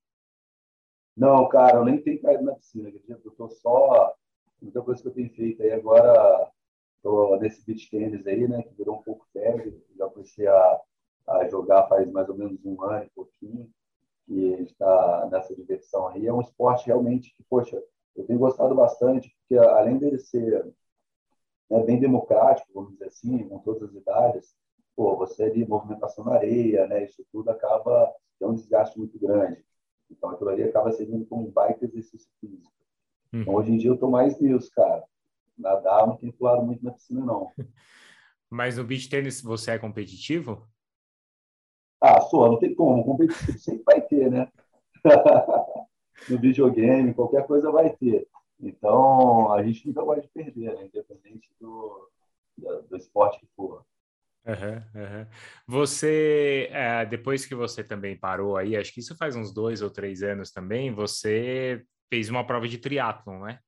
Não, 1.16 1.48
cara, 1.48 1.76
eu 1.76 1.84
nem 1.84 2.00
tenho 2.00 2.20
caído 2.20 2.42
na 2.42 2.54
piscina. 2.54 2.90
Eu 3.08 3.30
tô 3.32 3.48
só. 3.48 4.14
Muita 4.60 4.80
coisa 4.82 5.02
que 5.02 5.08
eu 5.08 5.12
tenho 5.12 5.30
feito 5.34 5.62
aí 5.62 5.72
agora, 5.72 6.50
tô 7.02 7.36
nesse 7.36 7.64
beach 7.66 7.90
tênis 7.90 8.26
aí, 8.26 8.48
né, 8.48 8.62
que 8.62 8.74
virou 8.74 8.96
um 8.96 9.02
pouco 9.02 9.26
febre. 9.32 9.84
Já 9.96 10.08
comecei 10.08 10.46
a, 10.46 10.80
a 11.28 11.48
jogar 11.48 11.86
faz 11.86 12.10
mais 12.10 12.28
ou 12.28 12.36
menos 12.36 12.58
um 12.64 12.82
ano 12.82 13.04
e 13.04 13.10
pouquinho 13.10 13.70
que 14.26 14.62
está 14.62 15.28
nessa 15.30 15.54
diversão 15.54 16.08
aí. 16.08 16.26
É 16.26 16.32
um 16.32 16.40
esporte 16.40 16.86
realmente 16.86 17.34
que, 17.36 17.42
poxa, 17.44 17.82
eu 18.16 18.24
tenho 18.24 18.38
gostado 18.38 18.74
bastante, 18.74 19.36
porque 19.40 19.62
além 19.62 19.98
dele 19.98 20.18
ser 20.18 20.64
né, 21.70 21.82
bem 21.84 22.00
democrático, 22.00 22.72
vamos 22.72 22.92
dizer 22.92 23.06
assim, 23.06 23.48
com 23.48 23.58
todas 23.58 23.82
as 23.90 23.94
idades, 23.94 24.56
pô, 24.94 25.16
você 25.16 25.44
ali, 25.44 25.66
movimentação 25.66 26.24
na 26.24 26.34
areia, 26.34 26.86
né? 26.86 27.04
Isso 27.04 27.24
tudo 27.32 27.50
acaba, 27.50 28.12
é 28.40 28.46
um 28.46 28.54
desgaste 28.54 28.98
muito 28.98 29.18
grande. 29.18 29.64
Então, 30.10 30.30
aquilo 30.30 30.50
ali 30.50 30.62
acaba 30.62 30.92
servindo 30.92 31.26
como 31.26 31.48
um 31.48 31.50
baita 31.50 31.84
exercício 31.84 32.30
físico. 32.40 32.72
Uhum. 33.32 33.42
Então, 33.42 33.54
hoje 33.54 33.72
em 33.72 33.78
dia, 33.78 33.90
eu 33.90 33.94
estou 33.94 34.10
mais 34.10 34.38
nisso, 34.40 34.70
cara. 34.74 35.04
Nadar 35.56 36.06
não 36.06 36.16
tem 36.16 36.30
pulado 36.30 36.62
muito 36.62 36.84
na 36.84 36.92
piscina, 36.92 37.24
não. 37.24 37.50
Mas 38.50 38.76
no 38.76 38.84
beach 38.84 39.08
tênis 39.08 39.40
você 39.40 39.72
é 39.72 39.78
competitivo? 39.78 40.68
Ah, 42.00 42.20
sou, 42.20 42.46
não 42.46 42.58
tem 42.58 42.74
como. 42.74 43.04
Competitivo 43.04 43.58
sempre 43.58 43.82
vai 43.84 44.00
ter, 44.00 44.30
né? 44.30 44.50
no 46.28 46.38
videogame, 46.38 47.14
qualquer 47.14 47.46
coisa 47.46 47.70
vai 47.70 47.90
ter. 47.96 48.28
Então, 48.60 49.52
a 49.52 49.62
gente 49.62 49.86
nunca 49.86 50.02
pode 50.04 50.28
perder, 50.28 50.74
né? 50.74 50.86
independente 50.86 51.50
do, 51.60 52.08
do, 52.56 52.82
do 52.82 52.96
esporte 52.96 53.40
que 53.40 53.46
for. 53.56 53.84
Uhum, 54.46 55.00
uhum. 55.02 55.26
Você, 55.66 56.68
é, 56.70 57.06
depois 57.06 57.46
que 57.46 57.54
você 57.54 57.82
também 57.82 58.18
parou 58.18 58.58
aí, 58.58 58.76
acho 58.76 58.92
que 58.92 59.00
isso 59.00 59.16
faz 59.16 59.34
uns 59.34 59.54
dois 59.54 59.80
ou 59.80 59.90
três 59.90 60.22
anos 60.22 60.50
também, 60.50 60.92
você 60.92 61.82
fez 62.10 62.28
uma 62.28 62.46
prova 62.46 62.68
de 62.68 62.76
triatlon, 62.76 63.40
né? 63.40 63.58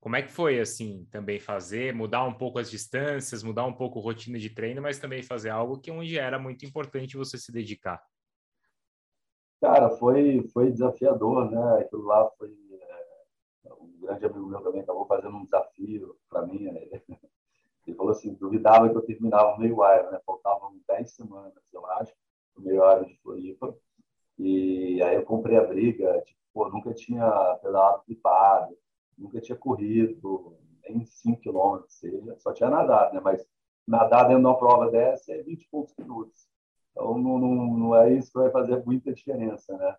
Como 0.00 0.16
é 0.16 0.22
que 0.22 0.32
foi, 0.32 0.58
assim, 0.58 1.06
também 1.10 1.38
fazer, 1.38 1.94
mudar 1.94 2.24
um 2.24 2.32
pouco 2.32 2.58
as 2.58 2.70
distâncias, 2.70 3.42
mudar 3.42 3.66
um 3.66 3.74
pouco 3.74 4.00
a 4.00 4.02
rotina 4.02 4.38
de 4.38 4.50
treino, 4.50 4.80
mas 4.82 4.98
também 4.98 5.22
fazer 5.22 5.50
algo 5.50 5.78
que 5.78 5.90
onde 5.90 6.18
era 6.18 6.38
muito 6.38 6.64
importante 6.64 7.16
você 7.16 7.36
se 7.36 7.52
dedicar? 7.52 8.02
Cara, 9.60 9.90
foi, 9.90 10.48
foi 10.52 10.72
desafiador, 10.72 11.50
né? 11.50 11.82
Aquilo 11.82 12.04
lá 12.04 12.28
foi... 12.36 12.48
É, 13.64 13.72
um 13.74 14.00
grande 14.00 14.24
amigo 14.24 14.46
meu 14.46 14.60
também 14.60 14.80
acabou 14.80 15.06
fazendo 15.06 15.36
um 15.36 15.44
desafio 15.44 16.16
para 16.28 16.46
mim, 16.46 16.64
né? 16.64 16.80
Ele 17.86 17.96
falou 17.96 18.12
assim, 18.12 18.34
duvidava 18.34 18.88
que 18.88 18.96
eu 18.96 19.02
terminava 19.02 19.54
o 19.54 19.58
meio 19.58 19.74
Iron, 19.74 20.10
né? 20.10 20.20
Faltavam 20.24 20.78
10 20.88 21.10
semanas, 21.10 21.54
eu 21.72 21.84
acho, 21.86 22.12
o 22.56 22.60
meio 22.60 22.76
Iron 22.92 23.04
de 23.04 23.18
Floripa. 23.18 23.76
E 24.38 25.02
aí 25.02 25.14
eu 25.16 25.24
comprei 25.24 25.56
a 25.56 25.64
briga, 25.64 26.20
tipo, 26.22 26.40
pô, 26.52 26.68
nunca 26.68 26.92
tinha 26.94 27.28
pedalado 27.62 28.02
flipado, 28.04 28.76
nunca 29.16 29.40
tinha 29.40 29.56
corrido, 29.56 30.56
nem 30.88 31.04
5 31.04 31.40
quilômetros, 31.40 31.94
seja, 31.94 32.36
só 32.38 32.52
tinha 32.52 32.70
nadado, 32.70 33.14
né? 33.14 33.20
Mas 33.22 33.46
nadar 33.86 34.24
dentro 34.24 34.42
de 34.42 34.46
uma 34.46 34.58
prova 34.58 34.90
dessa 34.90 35.32
é 35.32 35.42
20 35.42 35.68
poucos 35.70 35.94
minutos. 35.98 36.46
Então, 36.92 37.18
não, 37.18 37.38
não, 37.38 37.78
não 37.78 37.96
é 37.96 38.12
isso 38.12 38.30
que 38.32 38.38
vai 38.38 38.50
fazer 38.50 38.84
muita 38.84 39.12
diferença, 39.12 39.76
né? 39.76 39.96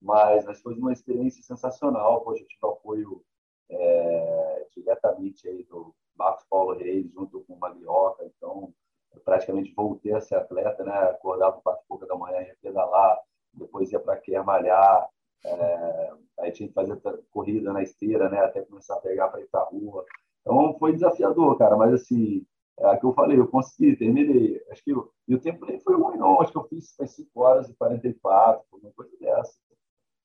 Mas, 0.00 0.44
mas 0.44 0.60
foi 0.62 0.74
uma 0.74 0.92
experiência 0.92 1.42
sensacional. 1.42 2.22
Poxa, 2.22 2.42
eu 2.42 2.46
tive 2.46 2.66
apoio 2.66 3.24
é, 3.70 4.66
diretamente 4.74 5.48
aí 5.48 5.64
do 5.64 5.94
Marcos 6.16 6.44
Paulo 6.48 6.76
Reis, 6.76 7.10
junto 7.12 7.40
com 7.44 7.54
o 7.54 7.58
Maglioca. 7.58 8.24
Então, 8.24 8.72
eu 9.14 9.20
praticamente 9.20 9.72
voltei 9.74 10.12
a 10.12 10.20
ser 10.20 10.36
atleta, 10.36 10.84
né? 10.84 10.92
Acordava 11.10 11.60
quatro 11.60 11.82
e 11.84 11.88
pouca 11.88 12.06
da 12.06 12.16
manhã, 12.16 12.40
ia 12.42 12.56
pedalar, 12.62 13.18
depois 13.52 13.90
ia 13.92 14.00
para 14.00 14.16
quer 14.16 14.42
malhar. 14.44 15.08
É, 15.44 16.12
aí 16.40 16.52
tinha 16.52 16.68
que 16.68 16.74
fazer 16.74 17.00
corrida 17.30 17.72
na 17.72 17.82
esteira, 17.82 18.28
né? 18.28 18.40
Até 18.40 18.62
começar 18.62 18.94
a 18.94 19.00
pegar 19.00 19.28
para 19.28 19.40
ir 19.40 19.48
para 19.48 19.60
a 19.60 19.64
rua. 19.64 20.04
Então, 20.40 20.76
foi 20.78 20.92
desafiador, 20.92 21.56
cara. 21.58 21.76
Mas, 21.76 21.92
assim, 21.92 22.44
é 22.78 22.90
o 22.90 23.00
que 23.00 23.06
eu 23.06 23.14
falei, 23.14 23.38
eu 23.38 23.48
consegui, 23.48 23.96
terminei. 23.96 24.62
Acho 24.70 24.84
que 24.84 24.90
eu, 24.90 25.10
e 25.26 25.34
o 25.34 25.40
tempo 25.40 25.64
nem 25.64 25.80
foi 25.80 25.96
ruim, 25.96 26.18
não. 26.18 26.40
Acho 26.40 26.52
que 26.52 26.58
eu 26.58 26.68
fiz 26.68 26.94
5 26.94 27.40
horas 27.40 27.68
e 27.68 27.74
44, 27.74 28.62
uma 28.72 28.92
coisa 28.92 29.16
dessa. 29.18 29.56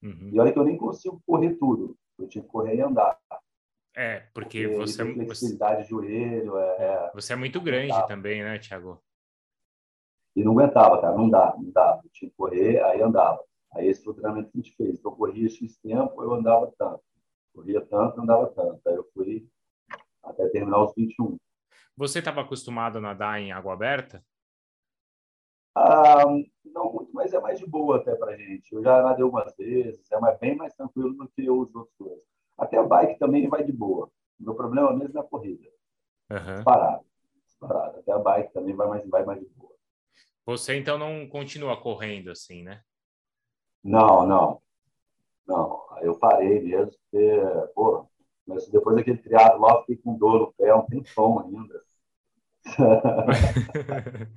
Uhum. 0.04 0.32
E 0.34 0.40
olha 0.40 0.52
que 0.52 0.60
eu 0.60 0.66
nem 0.66 0.78
consigo 0.78 1.22
correr 1.26 1.56
tudo. 1.56 1.96
Eu 2.20 2.28
tinha 2.28 2.44
que 2.44 2.50
correr 2.50 2.76
e 2.76 2.82
andar. 2.82 3.18
É, 3.96 4.22
porque, 4.34 4.68
porque 4.68 4.76
você. 4.78 5.02
É 5.02 5.14
flexibilidade 5.14 5.76
você, 5.76 5.84
de 5.84 5.90
joelho. 5.90 6.58
É, 6.58 6.78
é, 6.80 7.12
você 7.14 7.34
é 7.34 7.36
muito 7.36 7.60
grande 7.60 8.08
também, 8.08 8.44
né, 8.44 8.58
Thiago? 8.58 9.02
E 10.36 10.44
não 10.44 10.54
aguentava, 10.54 11.02
cara, 11.02 11.16
não 11.16 11.30
dá, 11.30 11.54
não 11.58 11.70
dá. 11.72 12.00
Eu 12.04 12.10
tinha 12.10 12.30
que 12.30 12.38
correr, 12.38 12.82
aí 12.84 13.02
andava. 13.02 13.44
Aí 13.74 13.88
esse 13.88 14.04
foi 14.04 14.14
o 14.14 14.16
treinamento 14.16 14.50
que 14.52 14.60
a 14.60 14.62
gente 14.62 14.76
fez. 14.76 15.00
Então, 15.00 15.12
eu 15.12 15.18
corria 15.18 15.50
X 15.50 15.77
tempo, 15.77 16.24
eu 16.24 16.34
andava 16.34 16.72
tanto. 16.77 17.01
Corria 17.54 17.82
tanto, 17.82 18.22
andava 18.22 18.48
tanto. 18.48 18.82
Aí 18.88 18.96
eu 18.96 19.10
fui 19.14 19.48
até 20.24 20.48
terminar 20.50 20.84
os 20.84 20.94
21. 20.96 21.38
Você 21.98 22.20
estava 22.20 22.42
acostumado 22.42 22.98
a 22.98 23.01
nadar 23.01 23.40
em 23.42 23.51
água 23.51 23.74
aberta? 23.74 24.24
Ah, 25.75 26.25
não 26.66 26.94
muito, 26.94 27.14
mas 27.14 27.34
é 27.34 27.40
mais 27.40 27.60
de 27.60 27.66
boa 27.66 27.98
até 27.98 28.16
para 28.16 28.36
gente. 28.38 28.74
Eu 28.74 28.84
já 28.84 29.01
nadei 29.01 29.24
algumas 29.24 29.56
vezes, 29.56 30.12
é 30.12 30.20
mais, 30.20 30.38
bem 30.40 30.56
mais 30.56 30.74
tranquilo 30.75 31.14
do 31.14 31.27
que 31.30 31.50
os 31.50 31.74
outros 31.74 31.96
dois. 31.98 32.22
Até 32.62 32.78
a 32.78 32.84
bike 32.84 33.18
também 33.18 33.50
vai 33.50 33.64
de 33.64 33.72
boa. 33.72 34.06
O 34.40 34.44
meu 34.44 34.54
problema 34.54 34.94
mesmo 34.94 35.18
é 35.18 35.22
a 35.22 35.24
corrida. 35.24 35.68
Uhum. 36.30 36.64
Parado. 36.64 37.04
Parado. 37.60 38.00
Até 38.00 38.12
a 38.12 38.20
bike 38.20 38.54
também 38.54 38.76
vai 38.76 38.88
mais, 38.88 39.10
vai 39.10 39.26
mais 39.26 39.40
de 39.40 39.48
boa. 39.48 39.74
Você 40.46 40.78
então 40.78 40.96
não 40.98 41.28
continua 41.28 41.82
correndo 41.82 42.30
assim, 42.30 42.62
né? 42.62 42.84
Não, 43.84 44.28
não. 44.28 44.62
Não. 45.48 45.82
Eu 46.02 46.20
parei 46.20 46.62
mesmo, 46.62 46.92
porque, 46.92 47.42
pô, 47.74 48.08
mas 48.46 48.70
depois 48.70 48.96
daquele 48.96 49.18
triado 49.18 49.60
lá, 49.60 49.74
eu 49.74 49.80
fiquei 49.82 49.98
com 49.98 50.16
dor 50.16 50.40
no 50.40 50.54
pé 50.54 50.74
um 50.76 50.86
tempão 50.86 51.40
ainda. 51.40 51.82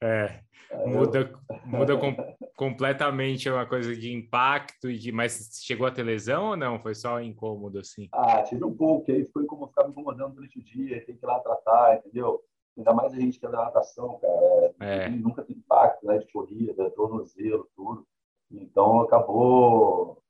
é, 0.00 0.44
muda, 0.86 1.32
muda 1.64 1.96
com, 1.96 2.14
completamente 2.56 3.48
uma 3.48 3.66
coisa 3.66 3.94
de 3.94 4.12
impacto 4.12 4.90
e 4.90 4.98
de, 4.98 5.12
mas 5.12 5.60
chegou 5.62 5.86
a 5.86 5.90
ter 5.90 6.02
lesão 6.02 6.50
ou 6.50 6.56
não? 6.56 6.78
Foi 6.78 6.94
só 6.94 7.20
incômodo 7.20 7.78
assim? 7.78 8.08
Ah, 8.12 8.42
tive 8.42 8.64
um 8.64 8.74
pouco, 8.74 9.10
aí 9.10 9.24
foi 9.32 9.44
como 9.46 9.68
ficar 9.68 9.84
me 9.84 9.90
incomodando 9.90 10.34
durante 10.34 10.58
o 10.58 10.62
dia, 10.62 11.04
tem 11.04 11.16
que 11.16 11.24
ir 11.24 11.26
lá 11.26 11.38
tratar, 11.40 11.96
entendeu? 11.96 12.42
Ainda 12.76 12.92
mais 12.92 13.12
a 13.12 13.16
gente 13.16 13.38
que 13.38 13.46
é 13.46 13.50
da 13.50 13.64
natação, 13.64 14.18
cara, 14.18 14.74
é. 14.80 15.08
nunca 15.08 15.44
tem 15.44 15.56
impacto, 15.56 16.04
né, 16.06 16.18
de 16.18 16.26
corrida, 16.32 16.90
tornozelo, 16.90 17.68
tudo. 17.76 18.06
Então 18.50 19.00
acabou, 19.00 20.22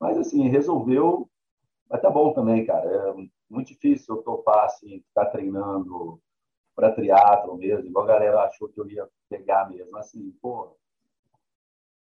mas 0.00 0.16
assim 0.18 0.48
resolveu, 0.48 1.28
mas 1.88 2.00
tá 2.00 2.10
bom 2.10 2.32
também, 2.32 2.64
cara. 2.64 2.88
É 2.88 3.14
muito 3.50 3.68
difícil 3.68 4.16
eu 4.16 4.22
topar 4.22 4.64
assim, 4.64 5.02
ficar 5.08 5.26
treinando 5.26 6.20
para 6.74 6.92
triatlo 6.92 7.56
mesmo, 7.56 7.86
igual 7.86 8.04
a 8.04 8.08
galera 8.08 8.42
achou 8.44 8.68
que 8.68 8.80
eu 8.80 8.88
ia 8.88 9.06
pegar 9.32 9.70
mesmo. 9.70 9.96
Assim, 9.96 10.30
pô, 10.42 10.76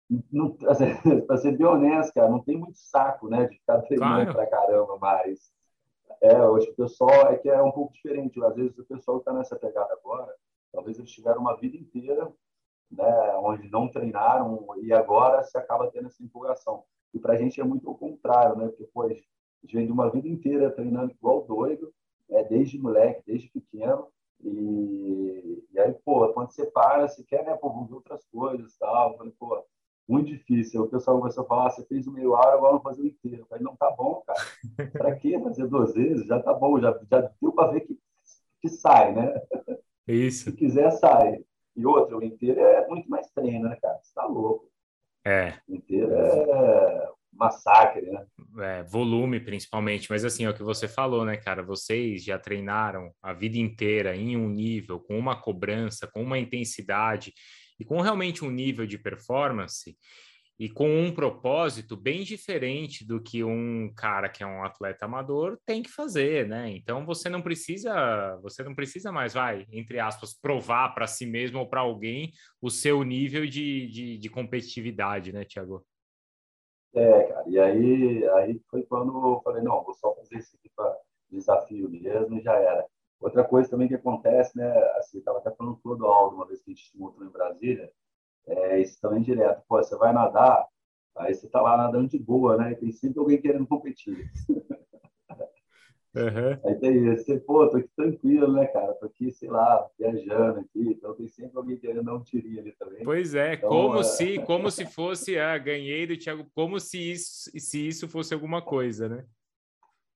assim, 0.70 1.22
para 1.26 1.38
ser 1.38 1.58
bem 1.58 1.66
honesto, 1.66 2.14
cara, 2.14 2.30
não 2.30 2.40
tem 2.40 2.58
muito 2.58 2.78
saco, 2.78 3.28
né, 3.28 3.48
de 3.48 3.58
ficar 3.58 3.82
treinando 3.82 4.32
claro. 4.32 4.34
para 4.34 4.48
caramba, 4.48 4.98
mas 5.00 5.52
é, 6.22 6.42
hoje 6.44 6.70
o 6.70 6.76
pessoal 6.76 7.32
é 7.32 7.38
que 7.38 7.50
é 7.50 7.62
um 7.62 7.72
pouco 7.72 7.94
diferente. 7.94 8.44
Às 8.44 8.56
vezes 8.56 8.78
o 8.78 8.86
pessoal 8.86 9.18
está 9.18 9.34
nessa 9.34 9.56
pegada 9.56 9.92
agora, 9.94 10.34
talvez 10.72 10.98
eles 10.98 11.12
tiveram 11.12 11.42
uma 11.42 11.58
vida 11.58 11.76
inteira, 11.76 12.32
né, 12.92 13.36
onde 13.38 13.70
não 13.70 13.90
treinaram 13.90 14.68
e 14.78 14.94
agora 14.94 15.44
se 15.44 15.58
acaba 15.58 15.90
tendo 15.90 16.08
essa 16.08 16.24
empolgação. 16.24 16.84
E 17.14 17.20
para 17.20 17.34
a 17.34 17.38
gente 17.38 17.60
é 17.60 17.64
muito 17.64 17.90
o 17.90 17.98
contrário, 17.98 18.56
né, 18.58 18.68
porque 18.68 18.86
pô, 18.94 19.04
a 19.04 19.10
gente 19.10 19.28
vem 19.74 19.88
de 19.88 19.92
uma 19.92 20.10
vida 20.12 20.28
inteira 20.28 20.70
treinando 20.70 21.12
igual 21.12 21.44
doido, 21.44 21.92
né, 22.30 22.44
desde 22.44 22.78
moleque, 22.78 23.24
desde 23.26 23.50
pequeno, 23.50 24.08
e, 24.43 25.63
e 25.71 25.80
aí, 25.80 25.93
pô, 26.06 26.28
quando 26.34 26.52
você 26.52 26.65
para, 26.65 27.08
você 27.08 27.24
quer, 27.24 27.43
né, 27.45 27.56
pô, 27.56 27.69
vamos 27.69 27.89
ver 27.89 27.95
outras 27.95 28.24
coisas 28.26 28.74
e 28.74 28.80
tal. 28.80 29.12
Eu 29.12 29.17
falei, 29.17 29.34
pô, 29.38 29.65
muito 30.08 30.28
difícil. 30.28 30.84
O 30.84 30.89
pessoal 30.89 31.19
começou 31.19 31.43
a 31.43 31.48
falar, 31.48 31.69
você 31.71 31.86
fez 31.86 32.08
o 32.08 32.12
meio 32.12 32.32
hora, 32.32 32.54
agora 32.54 32.71
vamos 32.74 32.84
fazer 32.84 33.02
o 33.02 33.08
inteiro. 33.08 33.41
Eu 33.41 33.48
falei, 33.48 33.63
não, 33.63 33.76
tá 33.76 33.91
bom, 33.91 34.24
cara. 34.26 34.39
Para 34.93 35.15
que 35.15 35.39
fazer 35.39 35.67
duas 35.67 35.93
vezes? 35.93 36.28
Já 36.28 36.41
tá 36.41 36.54
bom, 36.54 36.80
já, 36.80 36.98
já 37.10 37.21
deu 37.41 37.52
para 37.52 37.71
ver 37.71 37.82
que, 37.82 37.98
que 38.62 38.69
sai, 38.69 39.13
né? 39.13 39.34
Isso. 40.08 40.45
Se 40.45 40.56
quiser, 40.56 40.91
sai. 40.91 41.43
E 41.76 41.86
outra, 41.86 42.17
o 42.17 42.24
inteiro 42.24 42.60
é 42.60 42.88
muito 42.88 43.10
mais 43.10 43.30
treino, 43.32 43.67
né, 43.67 43.78
cara? 43.82 44.00
Você 44.02 44.13
tá 44.13 44.26
louco. 44.26 44.69
É. 45.26 45.54
O 45.67 45.76
inteiro 45.76 46.13
é 46.13 47.14
massacre, 47.36 48.02
né? 48.10 48.26
É, 48.60 48.84
volume 48.84 49.39
principalmente, 49.39 50.10
mas 50.10 50.24
assim, 50.24 50.45
é 50.45 50.50
o 50.50 50.54
que 50.54 50.63
você 50.63 50.88
falou, 50.88 51.26
né, 51.26 51.38
cara? 51.38 51.62
Vocês 51.62 52.24
já 52.24 52.39
treinaram 52.39 53.12
a 53.21 53.34
vida 53.34 53.58
inteira 53.58 54.15
em 54.15 54.38
um 54.38 54.50
nível, 54.50 55.00
com 55.00 55.17
uma 55.17 55.39
cobrança, 55.39 56.08
com 56.08 56.24
uma 56.24 56.39
intensidade 56.39 57.34
e 57.80 57.84
com 57.84 58.00
realmente 58.02 58.43
um 58.43 58.50
nível 58.50 58.86
de 58.86 58.98
performance 58.98 59.98
e 60.58 60.69
com 60.69 60.89
um 61.02 61.12
propósito 61.13 61.98
bem 61.98 62.24
diferente 62.24 63.06
do 63.06 63.21
que 63.21 63.43
um 63.43 63.91
cara 63.93 64.30
que 64.30 64.41
é 64.41 64.48
um 64.48 64.63
atleta 64.63 65.06
amador 65.06 65.60
tem 65.65 65.84
que 65.84 65.89
fazer, 65.89 66.48
né? 66.48 66.71
Então 66.71 67.06
você 67.06 67.28
não 67.30 67.41
precisa, 67.41 68.39
você 68.41 68.63
não 68.63 68.74
precisa 68.74 69.12
mais, 69.12 69.34
vai, 69.34 69.65
entre 69.69 70.00
aspas, 70.00 70.34
provar 70.34 70.95
para 70.95 71.08
si 71.08 71.26
mesmo 71.26 71.60
ou 71.60 71.67
para 71.67 71.82
alguém 71.82 72.32
o 72.62 72.69
seu 72.69 73.04
nível 73.04 73.45
de, 73.45 73.88
de, 73.88 74.17
de 74.17 74.30
competitividade, 74.30 75.34
né, 75.34 75.43
Tiago? 75.43 75.86
É, 76.96 77.24
cara, 77.24 77.44
e 77.50 77.60
aí, 77.60 78.26
aí 78.30 78.62
foi 78.70 78.84
quando 78.84 79.12
eu 79.12 79.42
falei, 79.44 79.62
não, 79.62 79.84
vou 79.84 79.94
só 79.96 80.16
fazer 80.16 80.38
isso 80.38 80.56
aqui 80.56 80.70
para 80.74 80.98
desafio 81.30 81.90
mesmo 81.90 82.38
e 82.38 82.42
já 82.42 82.54
era. 82.56 82.86
Outra 83.20 83.44
coisa 83.44 83.70
também 83.70 83.88
que 83.88 83.96
acontece, 83.96 84.58
né, 84.58 84.72
assim, 84.98 85.18
estava 85.18 85.40
até 85.40 85.52
falando 85.52 85.78
com 85.84 85.90
o 85.90 86.06
Aldo 86.06 86.36
uma 86.38 86.48
vez 86.48 86.62
que 86.62 86.72
a 86.72 86.74
gente 86.74 86.90
se 86.90 86.98
encontrou 86.98 87.28
em 87.28 87.32
Brasília, 87.32 87.92
é 88.48 88.80
isso 88.80 88.98
também 89.02 89.22
direto. 89.22 89.62
Pô, 89.68 89.78
você 89.78 89.96
vai 89.98 90.14
nadar, 90.14 90.66
aí 91.18 91.34
você 91.34 91.50
tá 91.50 91.62
lá 91.62 91.76
nadando 91.76 92.08
de 92.10 92.20
boa, 92.20 92.56
né, 92.58 92.72
e 92.72 92.76
tem 92.76 92.92
sempre 92.94 93.20
alguém 93.20 93.42
querendo 93.42 93.68
competir. 93.68 94.32
Uhum. 96.15 96.69
Aí 96.69 96.75
tem 96.75 97.12
isso, 97.12 97.25
você, 97.25 97.38
pô, 97.38 97.67
tô 97.67 97.78
aqui 97.78 97.89
tranquilo, 97.95 98.54
né, 98.54 98.65
cara? 98.67 98.93
Tô 98.93 99.06
aqui, 99.06 99.34
sei 99.34 99.49
lá, 99.49 99.86
viajando 99.99 100.62
aqui, 100.62 100.91
então 100.91 101.13
tem 101.13 101.28
sempre 101.28 101.58
alguém 101.58 101.78
querendo 101.78 102.06
dar 102.06 102.15
um 102.15 102.23
tirinho 102.23 102.60
ali 102.60 102.71
também. 102.71 103.04
Pois 103.04 103.36
é, 103.36 103.56
então, 103.56 103.69
como, 103.69 103.99
é... 103.99 104.04
Se, 104.04 104.39
como 104.39 104.71
se 104.71 104.86
fosse, 104.86 105.38
ah, 105.38 105.58
ganhei 105.58 106.08
do 106.08 106.17
Thiago, 106.17 106.45
como 106.56 106.80
se 106.80 107.12
isso, 107.12 107.51
se 107.60 107.88
isso 107.88 108.08
fosse 108.08 108.34
alguma 108.34 108.62
coisa, 108.62 109.10
né? 109.10 109.25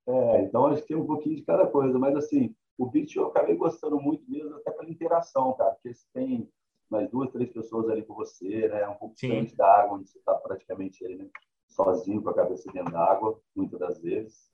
É, 0.07 0.41
então 0.43 0.67
acho 0.67 0.81
que 0.81 0.87
tem 0.87 0.97
um 0.97 1.05
pouquinho 1.05 1.35
de 1.35 1.43
cada 1.43 1.67
coisa, 1.67 1.99
mas 1.99 2.15
assim, 2.15 2.55
o 2.77 2.85
beat 2.85 3.13
eu 3.15 3.27
acabei 3.27 3.55
gostando 3.55 3.99
muito 3.99 4.23
mesmo, 4.31 4.55
até 4.55 4.71
pela 4.71 4.89
interação, 4.89 5.53
cara, 5.53 5.71
porque 5.71 5.93
você 5.93 6.05
tem 6.13 6.49
mais 6.89 7.09
duas, 7.11 7.29
três 7.29 7.51
pessoas 7.51 7.89
ali 7.89 8.03
com 8.03 8.15
você, 8.15 8.69
né? 8.69 8.87
Um 8.87 8.95
pouco 8.95 9.15
diferente 9.15 9.55
da 9.55 9.81
água, 9.81 9.97
onde 9.97 10.09
você 10.09 10.17
está 10.17 10.33
praticamente 10.33 11.05
né? 11.07 11.27
sozinho 11.67 12.21
com 12.21 12.29
a 12.29 12.33
cabeça 12.33 12.71
dentro 12.71 12.91
d'água, 12.91 13.39
muitas 13.55 13.79
das 13.79 13.99
vezes. 14.01 14.49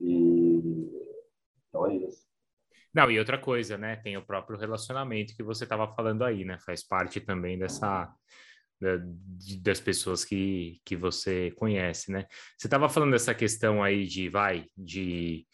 E 0.00 0.90
então 1.68 1.86
é 1.90 1.96
isso. 1.96 2.26
Não, 2.94 3.10
e 3.10 3.18
outra 3.18 3.38
coisa, 3.38 3.76
né? 3.76 3.96
Tem 3.96 4.16
o 4.16 4.24
próprio 4.24 4.58
relacionamento 4.58 5.36
que 5.36 5.42
você 5.42 5.64
estava 5.64 5.86
falando 5.94 6.24
aí, 6.24 6.44
né? 6.44 6.58
Faz 6.64 6.82
parte 6.82 7.20
também 7.20 7.58
dessa 7.58 8.10
das 9.62 9.80
pessoas 9.80 10.24
que, 10.24 10.80
que 10.84 10.96
você 10.96 11.50
conhece, 11.52 12.10
né? 12.10 12.26
Você 12.58 12.66
estava 12.66 12.88
falando 12.88 13.12
dessa 13.12 13.34
questão 13.34 13.82
aí 13.82 14.06
de 14.06 14.28
vai 14.28 14.66
de 14.76 15.46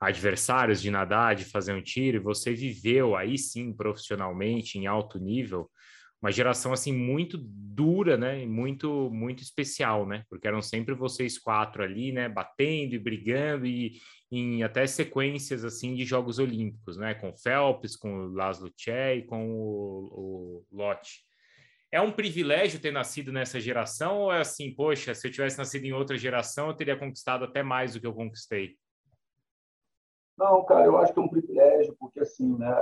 adversários 0.00 0.80
de 0.80 0.90
nadar, 0.90 1.34
de 1.34 1.44
fazer 1.44 1.74
um 1.74 1.82
tiro, 1.82 2.16
e 2.16 2.20
você 2.20 2.54
viveu 2.54 3.14
aí 3.14 3.36
sim 3.36 3.72
profissionalmente 3.72 4.78
em 4.78 4.86
alto 4.86 5.18
nível 5.18 5.70
uma 6.20 6.30
geração 6.30 6.72
assim 6.72 6.92
muito 6.92 7.38
dura, 7.38 8.16
né? 8.16 8.44
Muito 8.44 9.10
muito 9.10 9.42
especial, 9.42 10.06
né? 10.06 10.24
Porque 10.28 10.46
eram 10.46 10.60
sempre 10.60 10.94
vocês 10.94 11.38
quatro 11.38 11.82
ali, 11.82 12.12
né? 12.12 12.28
Batendo 12.28 12.94
e 12.94 12.98
brigando 12.98 13.66
e 13.66 13.92
em 14.30 14.62
até 14.62 14.86
sequências 14.86 15.64
assim 15.64 15.94
de 15.94 16.04
Jogos 16.04 16.38
Olímpicos, 16.38 16.96
né? 16.98 17.14
Com 17.14 17.32
Phelps, 17.36 17.96
com 17.96 18.26
o 18.26 18.32
Laszlo 18.32 18.70
Tché 18.70 19.16
e 19.16 19.22
com 19.22 19.50
o, 19.50 20.64
o. 20.70 20.94
É 21.92 22.00
um 22.00 22.12
privilégio 22.12 22.80
ter 22.80 22.92
nascido 22.92 23.32
nessa 23.32 23.58
geração 23.58 24.18
ou 24.20 24.32
é 24.32 24.40
assim, 24.40 24.72
poxa, 24.72 25.12
se 25.12 25.26
eu 25.26 25.32
tivesse 25.32 25.58
nascido 25.58 25.84
em 25.84 25.92
outra 25.92 26.16
geração, 26.16 26.68
eu 26.68 26.74
teria 26.74 26.96
conquistado 26.96 27.44
até 27.44 27.62
mais 27.64 27.94
do 27.94 28.00
que 28.00 28.06
eu 28.06 28.14
conquistei? 28.14 28.76
Não, 30.38 30.64
cara, 30.64 30.86
eu 30.86 30.96
acho 30.98 31.12
que 31.12 31.18
é 31.18 31.22
um 31.22 31.28
privilégio, 31.28 31.96
porque 31.98 32.20
assim, 32.20 32.56
né? 32.56 32.72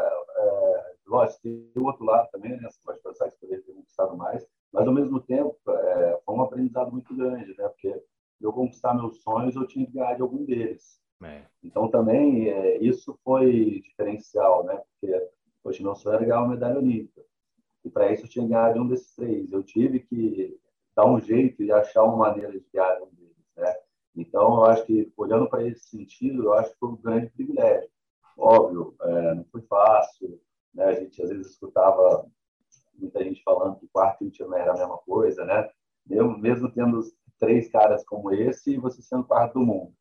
Lógico, 1.09 1.40
tem 1.42 1.73
o 1.77 1.87
outro 1.87 2.05
lado 2.05 2.29
também, 2.31 2.53
né? 2.53 2.68
Você 2.71 2.79
pode 2.85 3.01
pensar 3.03 3.31
que 3.31 3.38
poderia 3.38 3.64
ter 3.64 3.73
conquistado 3.73 4.16
mais, 4.16 4.47
mas 4.73 4.87
ao 4.87 4.92
mesmo 4.92 5.21
tempo 5.21 5.57
é, 5.68 6.21
foi 6.25 6.35
um 6.35 6.42
aprendizado 6.42 6.92
muito 6.92 7.16
grande, 7.16 7.57
né? 7.57 7.68
Porque 7.68 8.03
eu 8.40 8.53
conquistar 8.53 8.94
meus 8.94 9.23
sonhos, 9.23 9.57
eu 9.57 9.66
tinha 9.66 9.87
que 9.87 9.92
ganhar 9.92 10.14
de 10.14 10.23
algum 10.23 10.44
deles. 10.44 11.01
É. 11.23 11.42
Então 11.64 11.88
também 11.88 12.49
é, 12.49 12.79
isso 12.79 13.18
foi 13.25 13.81
diferencial, 13.81 14.64
né? 14.64 14.77
Porque 14.77 15.29
hoje 15.64 15.83
meu 15.83 15.94
sonho 15.94 16.16
era 16.16 16.25
ganhar 16.25 16.40
uma 16.40 16.51
medalha 16.51 16.79
olímpica. 16.79 17.25
E 17.85 17.90
para 17.90 18.12
isso 18.12 18.25
eu 18.25 18.29
tinha 18.29 18.44
que 18.44 18.53
ganhar 18.53 18.73
de 18.75 18.79
um 18.79 18.87
desses 18.87 19.14
três. 19.14 19.51
Eu 19.51 19.62
tive 19.62 20.01
que 20.01 20.61
dar 20.94 21.07
um 21.07 21.18
jeito 21.18 21.62
e 21.62 21.73
achar 21.73 22.05
uma 22.05 22.16
maneira 22.16 22.53
de 22.53 22.64
ganhar 22.73 23.03
um 23.03 23.11
deles, 23.14 23.37
né? 23.57 23.75
Então 24.14 24.57
eu 24.59 24.64
acho 24.66 24.85
que 24.85 25.11
olhando 25.16 25.49
para 25.49 25.66
esse 25.66 25.88
sentido, 25.88 26.44
eu 26.44 26.53
acho 26.53 26.73
que 26.73 26.79
foi 26.79 26.90
um 26.90 26.97
grande 26.97 27.31
privilégio. 27.31 27.88
Óbvio, 28.37 28.94
é, 29.01 29.35
não 29.35 29.44
foi 29.47 29.62
fácil, 29.62 30.40
né? 30.79 30.85
A 30.87 30.95
gente 30.95 31.21
às 31.21 31.29
vezes 31.29 31.53
escutava 31.53 32.27
muita 32.95 33.23
gente 33.23 33.43
falando 33.43 33.79
que 33.79 33.88
quarto 33.88 34.23
e 34.23 34.27
último 34.27 34.55
era 34.55 34.73
a 34.73 34.77
mesma 34.79 34.99
coisa, 34.99 35.45
né? 35.45 35.69
Mesmo, 36.07 36.38
mesmo 36.38 36.73
tendo 36.73 37.01
três 37.38 37.69
caras 37.69 38.05
como 38.05 38.33
esse, 38.33 38.79
você 38.79 39.03
sendo 39.03 39.25
quarto 39.25 39.55
do 39.55 39.67
mundo. 39.67 39.93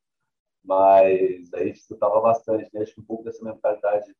Mas 0.64 1.54
a 1.54 1.64
gente 1.64 1.80
escutava 1.80 2.22
bastante, 2.22 2.70
né? 2.74 2.82
Acho 2.82 2.94
que 2.94 3.02
um 3.02 3.06
pouco 3.06 3.24
dessa 3.24 3.44
mentalidade 3.44 4.16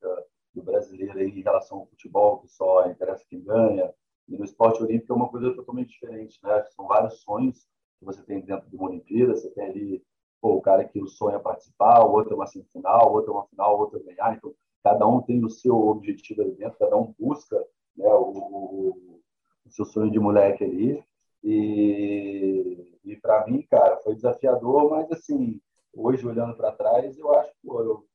do, 0.54 0.64
brasileiro 0.64 1.22
em 1.22 1.42
relação 1.42 1.80
ao 1.80 1.88
futebol, 1.88 2.40
que 2.40 2.48
só 2.48 2.90
interessa 2.90 3.24
quem 3.30 3.44
ganha. 3.44 3.94
E 4.28 4.38
no 4.38 4.44
esporte 4.44 4.82
olímpico 4.82 5.14
é 5.14 5.16
uma 5.16 5.30
coisa 5.30 5.54
totalmente 5.54 5.90
diferente, 5.90 6.40
né? 6.44 6.64
São 6.76 6.88
vários 6.88 7.22
sonhos 7.22 7.68
que 8.00 8.06
você 8.06 8.24
tem 8.24 8.42
dentro 8.42 8.68
de 8.68 8.76
uma 8.76 8.90
Olimpíada. 8.90 9.36
Você 9.36 9.52
tem 9.52 9.66
ali 9.66 10.04
pô, 10.42 10.56
o 10.56 10.62
cara 10.62 10.84
que 10.84 11.02
o 11.02 11.08
sonha 11.08 11.40
participar, 11.40 12.04
o 12.04 12.12
outro 12.12 12.34
é 12.34 12.36
uma 12.36 12.48
semifinal, 12.48 13.12
o 13.12 13.14
outro 13.14 13.32
é 13.32 13.36
uma 13.36 13.48
final, 13.48 13.76
o 13.76 13.80
outro 13.80 14.00
é 14.00 14.04
ganhar. 14.04 14.36
Então, 14.36 14.54
cada 14.84 15.06
um 15.06 15.22
tem 15.22 15.44
o 15.44 15.50
seu 15.50 15.76
objetivo 15.76 16.42
ali 16.42 16.52
dentro, 16.52 16.80
cada 16.80 16.96
um 16.96 17.14
busca 17.20 17.58
né, 17.96 18.08
o, 18.08 18.32
o, 18.32 19.22
o 19.66 19.72
seu 19.72 19.86
sonho 19.86 20.12
de 20.12 20.20
moleque 20.20 20.64
ali. 20.64 21.04
E, 21.44 23.00
e 23.04 23.16
para 23.16 23.46
mim, 23.46 23.62
cara, 23.70 23.98
foi 23.98 24.16
desafiador, 24.16 24.90
mas 24.90 25.12
assim, 25.12 25.62
hoje 25.94 26.26
olhando 26.26 26.56
para 26.56 26.72
trás, 26.72 27.18
eu 27.18 27.34
acho, 27.36 27.52
pô, 27.64 27.82
eu, 27.82 28.08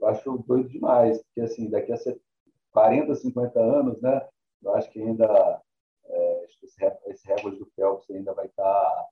eu, 0.00 0.08
acho 0.08 0.38
doido 0.46 0.68
demais, 0.68 1.22
porque 1.22 1.40
assim, 1.40 1.68
daqui 1.68 1.92
a 1.92 1.98
40, 2.72 3.14
50 3.14 3.60
anos, 3.60 4.00
né, 4.00 4.26
eu 4.62 4.74
acho 4.74 4.90
que 4.90 5.00
ainda 5.00 5.62
é, 6.04 6.46
esse, 7.06 7.26
recorde 7.26 7.58
do 7.58 7.66
Phelps 7.74 8.10
ainda 8.10 8.32
vai 8.32 8.46
estar, 8.46 8.62
tá, 8.62 9.08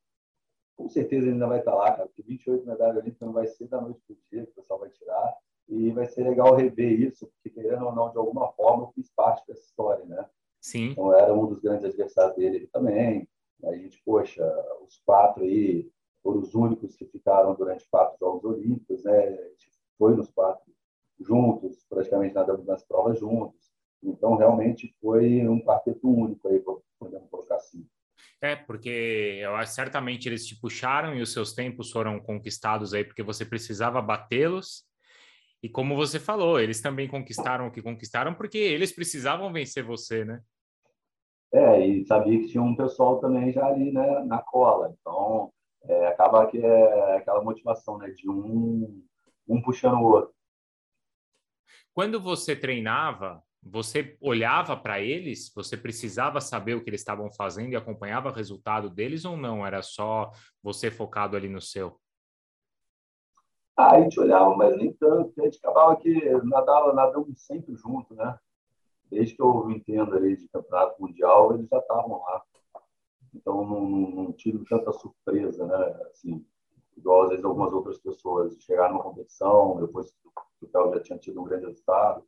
com 0.76 0.88
certeza 0.88 1.28
ainda 1.28 1.46
vai 1.46 1.58
estar 1.58 1.72
tá 1.72 1.76
lá, 1.76 1.92
cara, 1.92 2.06
porque 2.06 2.22
28 2.22 2.66
medalhas 2.66 2.96
olímpicas 2.96 3.26
não 3.26 3.34
vai 3.34 3.46
ser 3.46 3.66
da 3.68 3.80
noite 3.80 4.00
para 4.06 4.14
o 4.14 4.18
dia, 4.30 4.44
que 4.44 4.52
o 4.52 4.54
pessoal 4.54 4.80
vai 4.80 4.90
tirar 4.90 5.34
e 5.68 5.90
vai 5.90 6.06
ser 6.06 6.22
legal 6.22 6.54
rever 6.54 7.00
isso, 7.00 7.26
porque 7.26 7.50
querendo 7.50 7.86
ou 7.86 7.94
não, 7.94 8.10
de 8.10 8.18
alguma 8.18 8.52
forma, 8.52 8.84
eu 8.84 8.92
fiz 8.92 9.10
parte 9.14 9.46
dessa 9.46 9.62
história, 9.62 10.04
né? 10.04 10.24
Sim. 10.60 10.90
Então, 10.90 11.14
era 11.14 11.32
um 11.32 11.46
dos 11.46 11.60
grandes 11.60 11.84
adversários 11.84 12.36
dele 12.36 12.68
também. 12.72 13.28
A 13.64 13.74
gente, 13.74 14.00
poxa, 14.04 14.44
os 14.86 14.98
quatro 15.04 15.42
aí 15.42 15.90
foram 16.22 16.40
os 16.40 16.54
únicos 16.54 16.94
que 16.94 17.04
ficaram 17.06 17.54
durante 17.54 17.88
quatro 17.90 18.16
Jogos 18.18 18.44
Olímpicos, 18.44 19.02
né? 19.04 19.28
A 19.28 19.48
gente 19.48 19.70
foi 19.98 20.14
nos 20.14 20.30
quatro 20.30 20.72
juntos, 21.20 21.84
praticamente 21.88 22.34
nadando 22.34 22.64
nas 22.64 22.84
provas 22.84 23.18
juntos. 23.18 23.72
Então, 24.02 24.36
realmente 24.36 24.94
foi 25.00 25.46
um 25.48 25.60
quarteto 25.60 26.08
único 26.08 26.48
aí, 26.48 26.62
podemos 26.98 27.28
colocar 27.28 27.56
assim. 27.56 27.86
É, 28.40 28.54
porque 28.54 29.38
eu 29.40 29.54
acho 29.56 29.72
certamente 29.72 30.28
eles 30.28 30.46
te 30.46 30.58
puxaram 30.60 31.14
e 31.14 31.22
os 31.22 31.32
seus 31.32 31.54
tempos 31.54 31.90
foram 31.90 32.20
conquistados 32.20 32.92
aí 32.92 33.04
porque 33.04 33.22
você 33.22 33.44
precisava 33.44 34.00
batê-los 34.00 34.85
e 35.66 35.68
como 35.68 35.96
você 35.96 36.20
falou, 36.20 36.60
eles 36.60 36.80
também 36.80 37.08
conquistaram 37.08 37.66
o 37.66 37.72
que 37.72 37.82
conquistaram 37.82 38.32
porque 38.32 38.56
eles 38.56 38.92
precisavam 38.92 39.52
vencer 39.52 39.82
você, 39.82 40.24
né? 40.24 40.40
É, 41.52 41.84
e 41.84 42.06
sabia 42.06 42.38
que 42.38 42.46
tinha 42.46 42.62
um 42.62 42.76
pessoal 42.76 43.18
também 43.18 43.52
já 43.52 43.66
ali 43.66 43.90
né, 43.90 44.22
na 44.24 44.40
cola. 44.40 44.94
Então, 45.00 45.52
é, 45.82 46.06
acaba 46.06 46.46
que 46.46 46.58
é 46.58 47.16
aquela 47.16 47.42
motivação 47.42 47.98
né, 47.98 48.10
de 48.10 48.30
um, 48.30 49.02
um 49.48 49.60
puxando 49.60 49.96
o 49.96 50.04
outro. 50.04 50.32
Quando 51.92 52.20
você 52.20 52.54
treinava, 52.54 53.42
você 53.60 54.16
olhava 54.20 54.76
para 54.76 55.00
eles? 55.00 55.52
Você 55.52 55.76
precisava 55.76 56.40
saber 56.40 56.74
o 56.74 56.84
que 56.84 56.90
eles 56.90 57.00
estavam 57.00 57.28
fazendo 57.32 57.72
e 57.72 57.76
acompanhava 57.76 58.28
o 58.28 58.32
resultado 58.32 58.88
deles 58.88 59.24
ou 59.24 59.36
não? 59.36 59.66
Era 59.66 59.82
só 59.82 60.30
você 60.62 60.92
focado 60.92 61.36
ali 61.36 61.48
no 61.48 61.60
seu? 61.60 61.98
Ah, 63.76 63.96
a 63.96 64.00
gente 64.00 64.18
olhava, 64.18 64.56
mas 64.56 64.76
nem 64.76 64.92
tanto. 64.94 65.38
A 65.38 65.44
gente 65.44 65.58
acabava 65.58 65.96
que 65.96 66.30
nadava, 66.44 67.14
sempre 67.36 67.74
junto, 67.76 68.14
né? 68.14 68.38
Desde 69.10 69.34
que 69.36 69.42
eu 69.42 69.70
entendo 69.70 70.16
ali 70.16 70.36
de 70.36 70.48
campeonato 70.48 71.00
mundial, 71.00 71.52
eles 71.54 71.68
já 71.68 71.78
estavam 71.78 72.22
lá. 72.22 72.42
Então, 73.34 73.64
não, 73.66 73.80
não, 73.86 74.32
tive 74.32 74.64
tanta 74.64 74.92
surpresa, 74.92 75.66
né? 75.66 76.00
Assim, 76.10 76.44
igual 76.96 77.24
às 77.24 77.30
vezes 77.30 77.44
algumas 77.44 77.72
outras 77.72 77.98
pessoas 77.98 78.56
chegaram 78.60 78.94
numa 78.94 79.04
competição, 79.04 79.78
depois 79.80 80.12
o 80.62 80.66
Theo 80.66 80.94
já 80.94 81.00
tinha 81.00 81.18
tido 81.18 81.40
um 81.40 81.44
grande 81.44 81.66
resultado. 81.66 82.24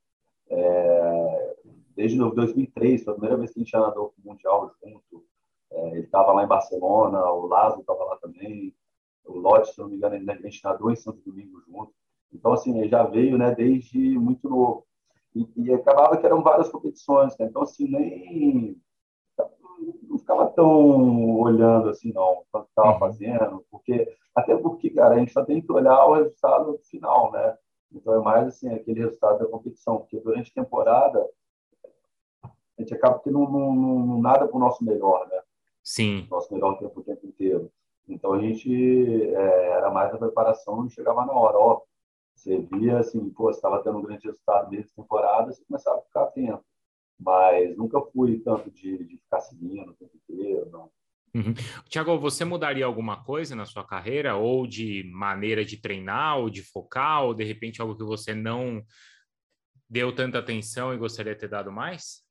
É, 0.51 1.57
desde 1.97 2.19
2003, 2.19 3.05
foi 3.05 3.13
a 3.13 3.17
primeira 3.17 3.39
vez 3.39 3.53
que 3.53 3.59
a 3.59 3.63
gente 3.63 3.71
já 3.71 3.81
nadou 3.81 4.15
o 4.19 4.29
Mundial 4.29 4.71
junto. 4.83 5.25
É, 5.71 5.91
ele 5.93 6.01
estava 6.01 6.33
lá 6.33 6.45
em 6.45 6.49
Barcelona, 6.49 7.25
o 7.31 7.47
Lázaro 7.47 7.81
estava 7.81 8.05
lá 8.05 8.17
também 8.19 8.75
o 9.29 9.39
Lote, 9.39 9.73
se 9.73 9.79
não 9.79 9.89
me 9.89 9.97
engano, 9.97 10.15
a 10.15 10.35
gente 10.35 10.65
nadou 10.65 10.91
em 10.91 10.97
Santo 10.97 11.21
Domingo 11.25 11.61
junto. 11.67 11.93
Então, 12.33 12.53
assim, 12.53 12.79
ele 12.79 12.89
já 12.89 13.05
veio 13.05 13.39
né, 13.39 13.55
desde 13.55 14.19
muito 14.19 14.49
novo. 14.49 14.87
E, 15.35 15.47
e 15.57 15.73
acabava 15.73 16.17
que 16.17 16.27
eram 16.27 16.43
várias 16.43 16.69
competições, 16.69 17.37
né? 17.39 17.47
Então, 17.47 17.63
assim, 17.63 17.89
nem 17.89 18.77
não 20.09 20.19
ficava 20.19 20.51
tão 20.51 21.39
olhando 21.39 21.89
assim, 21.89 22.13
não, 22.13 22.45
o 22.53 22.61
que 22.63 22.69
estava 22.69 22.93
uhum. 22.93 22.99
fazendo, 22.99 23.65
porque, 23.71 24.13
até 24.35 24.57
porque, 24.57 24.91
cara, 24.91 25.15
a 25.15 25.19
gente 25.19 25.33
só 25.33 25.45
tem 25.45 25.63
que 25.63 25.71
olhar 25.71 26.05
o 26.07 26.15
resultado 26.15 26.79
final, 26.91 27.31
né? 27.31 27.57
Então, 27.93 28.15
é 28.15 28.19
mais, 28.19 28.49
assim, 28.49 28.69
aquele 28.69 29.01
resultado 29.01 29.39
da 29.39 29.47
competição, 29.47 29.99
porque 29.99 30.21
durante 30.21 30.51
a 30.51 30.63
temporada, 30.63 31.25
a 32.45 32.83
gente 32.83 32.95
acaba 32.95 33.19
que 33.21 33.31
não, 33.31 33.51
não, 33.51 33.75
não 33.75 34.21
nada 34.21 34.47
para 34.47 34.57
o 34.57 34.61
nosso 34.61 34.85
melhor, 34.85 35.27
né? 35.29 35.41
Sim. 35.83 36.27
Nosso 36.31 36.53
melhor 36.53 36.79
tempo 36.79 37.01
o 37.01 37.03
tempo 37.03 37.27
inteiro. 37.27 37.71
Então 38.09 38.33
a 38.33 38.41
gente 38.41 38.73
é, 38.73 39.71
era 39.71 39.91
mais 39.91 40.13
a 40.13 40.19
preparação 40.19 40.87
e 40.87 40.91
chegava 40.91 41.25
na 41.27 41.33
hora. 41.33 41.59
Ó, 41.59 41.83
você 42.35 42.59
via 42.59 42.99
assim, 42.99 43.29
pô, 43.31 43.45
você 43.45 43.59
estava 43.59 43.83
tendo 43.83 43.99
um 43.99 44.03
grande 44.03 44.27
resultado 44.27 44.71
nessa 44.71 44.95
temporada, 44.95 45.53
você 45.53 45.65
começava 45.65 45.99
a 45.99 46.03
ficar 46.03 46.23
atento. 46.23 46.65
Mas 47.19 47.77
nunca 47.77 48.01
fui 48.01 48.39
tanto 48.41 48.71
de, 48.71 49.05
de 49.05 49.17
ficar 49.19 49.41
seguindo 49.41 49.91
o 49.91 49.95
tempo 49.95 50.17
inteiro, 50.17 50.71
não. 50.71 50.91
Uhum. 51.35 51.53
Tiago, 51.89 52.19
você 52.19 52.45
mudaria 52.45 52.87
alguma 52.87 53.23
coisa 53.23 53.55
na 53.55 53.67
sua 53.67 53.85
carreira, 53.85 54.37
ou 54.37 54.67
de 54.67 55.05
maneira 55.13 55.65
de 55.65 55.77
treinar, 55.77 56.39
ou 56.39 56.49
de 56.49 56.63
focar, 56.63 57.25
ou 57.25 57.35
de 57.35 57.45
repente 57.45 57.81
algo 57.81 57.97
que 57.97 58.05
você 58.05 58.35
não 58.35 58.83
deu 59.89 60.15
tanta 60.15 60.39
atenção 60.39 60.93
e 60.93 60.99
gostaria 60.99 61.35
de 61.35 61.41
ter 61.41 61.49
dado 61.49 61.73
mais? 61.73 62.23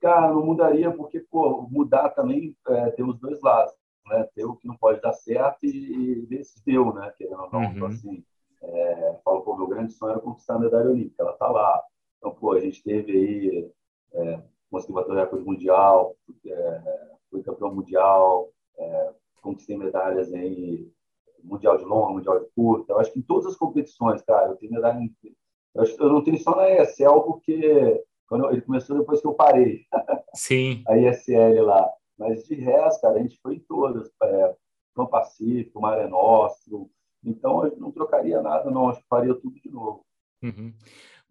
Cara, 0.00 0.32
não 0.32 0.44
mudaria, 0.44 0.90
porque, 0.90 1.20
pô, 1.20 1.66
mudar 1.70 2.10
também 2.10 2.56
é, 2.68 2.90
tem 2.90 3.04
os 3.04 3.18
dois 3.18 3.40
lados, 3.40 3.74
né? 4.08 4.28
Ter 4.34 4.44
o 4.44 4.56
que 4.56 4.66
não 4.66 4.76
pode 4.76 5.00
dar 5.00 5.12
certo 5.12 5.64
e, 5.64 6.26
deu, 6.64 6.92
né? 6.94 7.12
Que 7.16 7.26
não, 7.28 7.50
não 7.50 7.60
uhum. 7.60 7.86
assim, 7.86 8.24
é, 8.62 9.18
falo, 9.24 9.42
pô, 9.42 9.56
meu 9.56 9.66
grande 9.66 9.92
sonho 9.92 10.12
era 10.12 10.20
conquistar 10.20 10.56
a 10.56 10.58
medalha 10.58 10.90
olímpica, 10.90 11.22
ela 11.22 11.32
tá 11.34 11.48
lá. 11.48 11.82
Então, 12.18 12.34
pô, 12.34 12.52
a 12.52 12.60
gente 12.60 12.82
teve 12.82 13.12
aí, 13.12 13.70
é, 14.14 14.42
consegui 14.70 14.94
bater 14.94 15.12
o 15.12 15.14
recorde 15.14 15.44
mundial, 15.44 16.16
é, 16.46 16.82
fui 17.30 17.42
campeão 17.42 17.74
mundial, 17.74 18.50
é, 18.78 19.12
conquistei 19.42 19.76
medalhas 19.76 20.32
em 20.32 20.90
mundial 21.42 21.78
de 21.78 21.84
longa, 21.84 22.12
mundial 22.12 22.40
de 22.40 22.46
curta. 22.54 22.92
Eu 22.92 22.98
acho 22.98 23.12
que 23.12 23.20
em 23.20 23.22
todas 23.22 23.46
as 23.46 23.56
competições, 23.56 24.22
cara, 24.22 24.48
eu 24.48 24.56
tenho 24.56 24.72
medalha 24.72 24.98
em... 24.98 25.14
Eu, 25.74 25.82
acho, 25.82 26.02
eu 26.02 26.08
não 26.08 26.24
tenho 26.24 26.38
só 26.38 26.56
na 26.56 26.68
ESL, 26.70 27.20
porque 27.20 28.02
quando 28.28 28.50
ele 28.50 28.62
começou 28.62 28.98
depois 28.98 29.20
que 29.20 29.26
eu 29.26 29.34
parei. 29.34 29.82
Sim. 30.34 30.82
a 30.88 30.96
ISL 30.96 31.62
lá. 31.62 31.88
Mas 32.18 32.44
de 32.44 32.54
resto, 32.54 33.00
cara, 33.00 33.18
a 33.18 33.22
gente 33.22 33.38
foi 33.42 33.56
em 33.56 33.60
todas. 33.60 34.10
É, 34.22 34.56
Pão 34.94 35.06
Pacífico, 35.06 35.80
Mare 35.80 36.08
Nostro. 36.08 36.90
Então, 37.22 37.64
eu 37.66 37.76
não 37.76 37.92
trocaria 37.92 38.40
nada, 38.40 38.70
não. 38.70 38.88
Acho 38.88 39.00
que 39.00 39.08
faria 39.08 39.34
tudo 39.34 39.60
de 39.60 39.70
novo. 39.70 40.06
Uhum. 40.42 40.72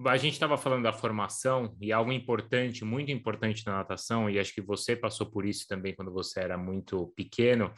A 0.06 0.17
gente 0.17 0.34
estava 0.34 0.58
falando 0.58 0.84
da 0.84 0.91
formação 0.91 1.74
e 1.80 1.91
algo 1.93 2.12
importante, 2.12 2.84
muito 2.84 3.12
importante 3.12 3.65
na 3.65 3.78
natação, 3.78 4.30
e 4.30 4.38
acho 4.38 4.54
que 4.54 4.62
você 4.62 4.93
passou 4.93 5.26
por 5.26 5.45
isso 5.45 5.65
também 5.69 5.95
quando 5.95 6.12
você 6.12 6.41
era 6.41 6.58
muito 6.58 7.13
pequeno, 7.15 7.71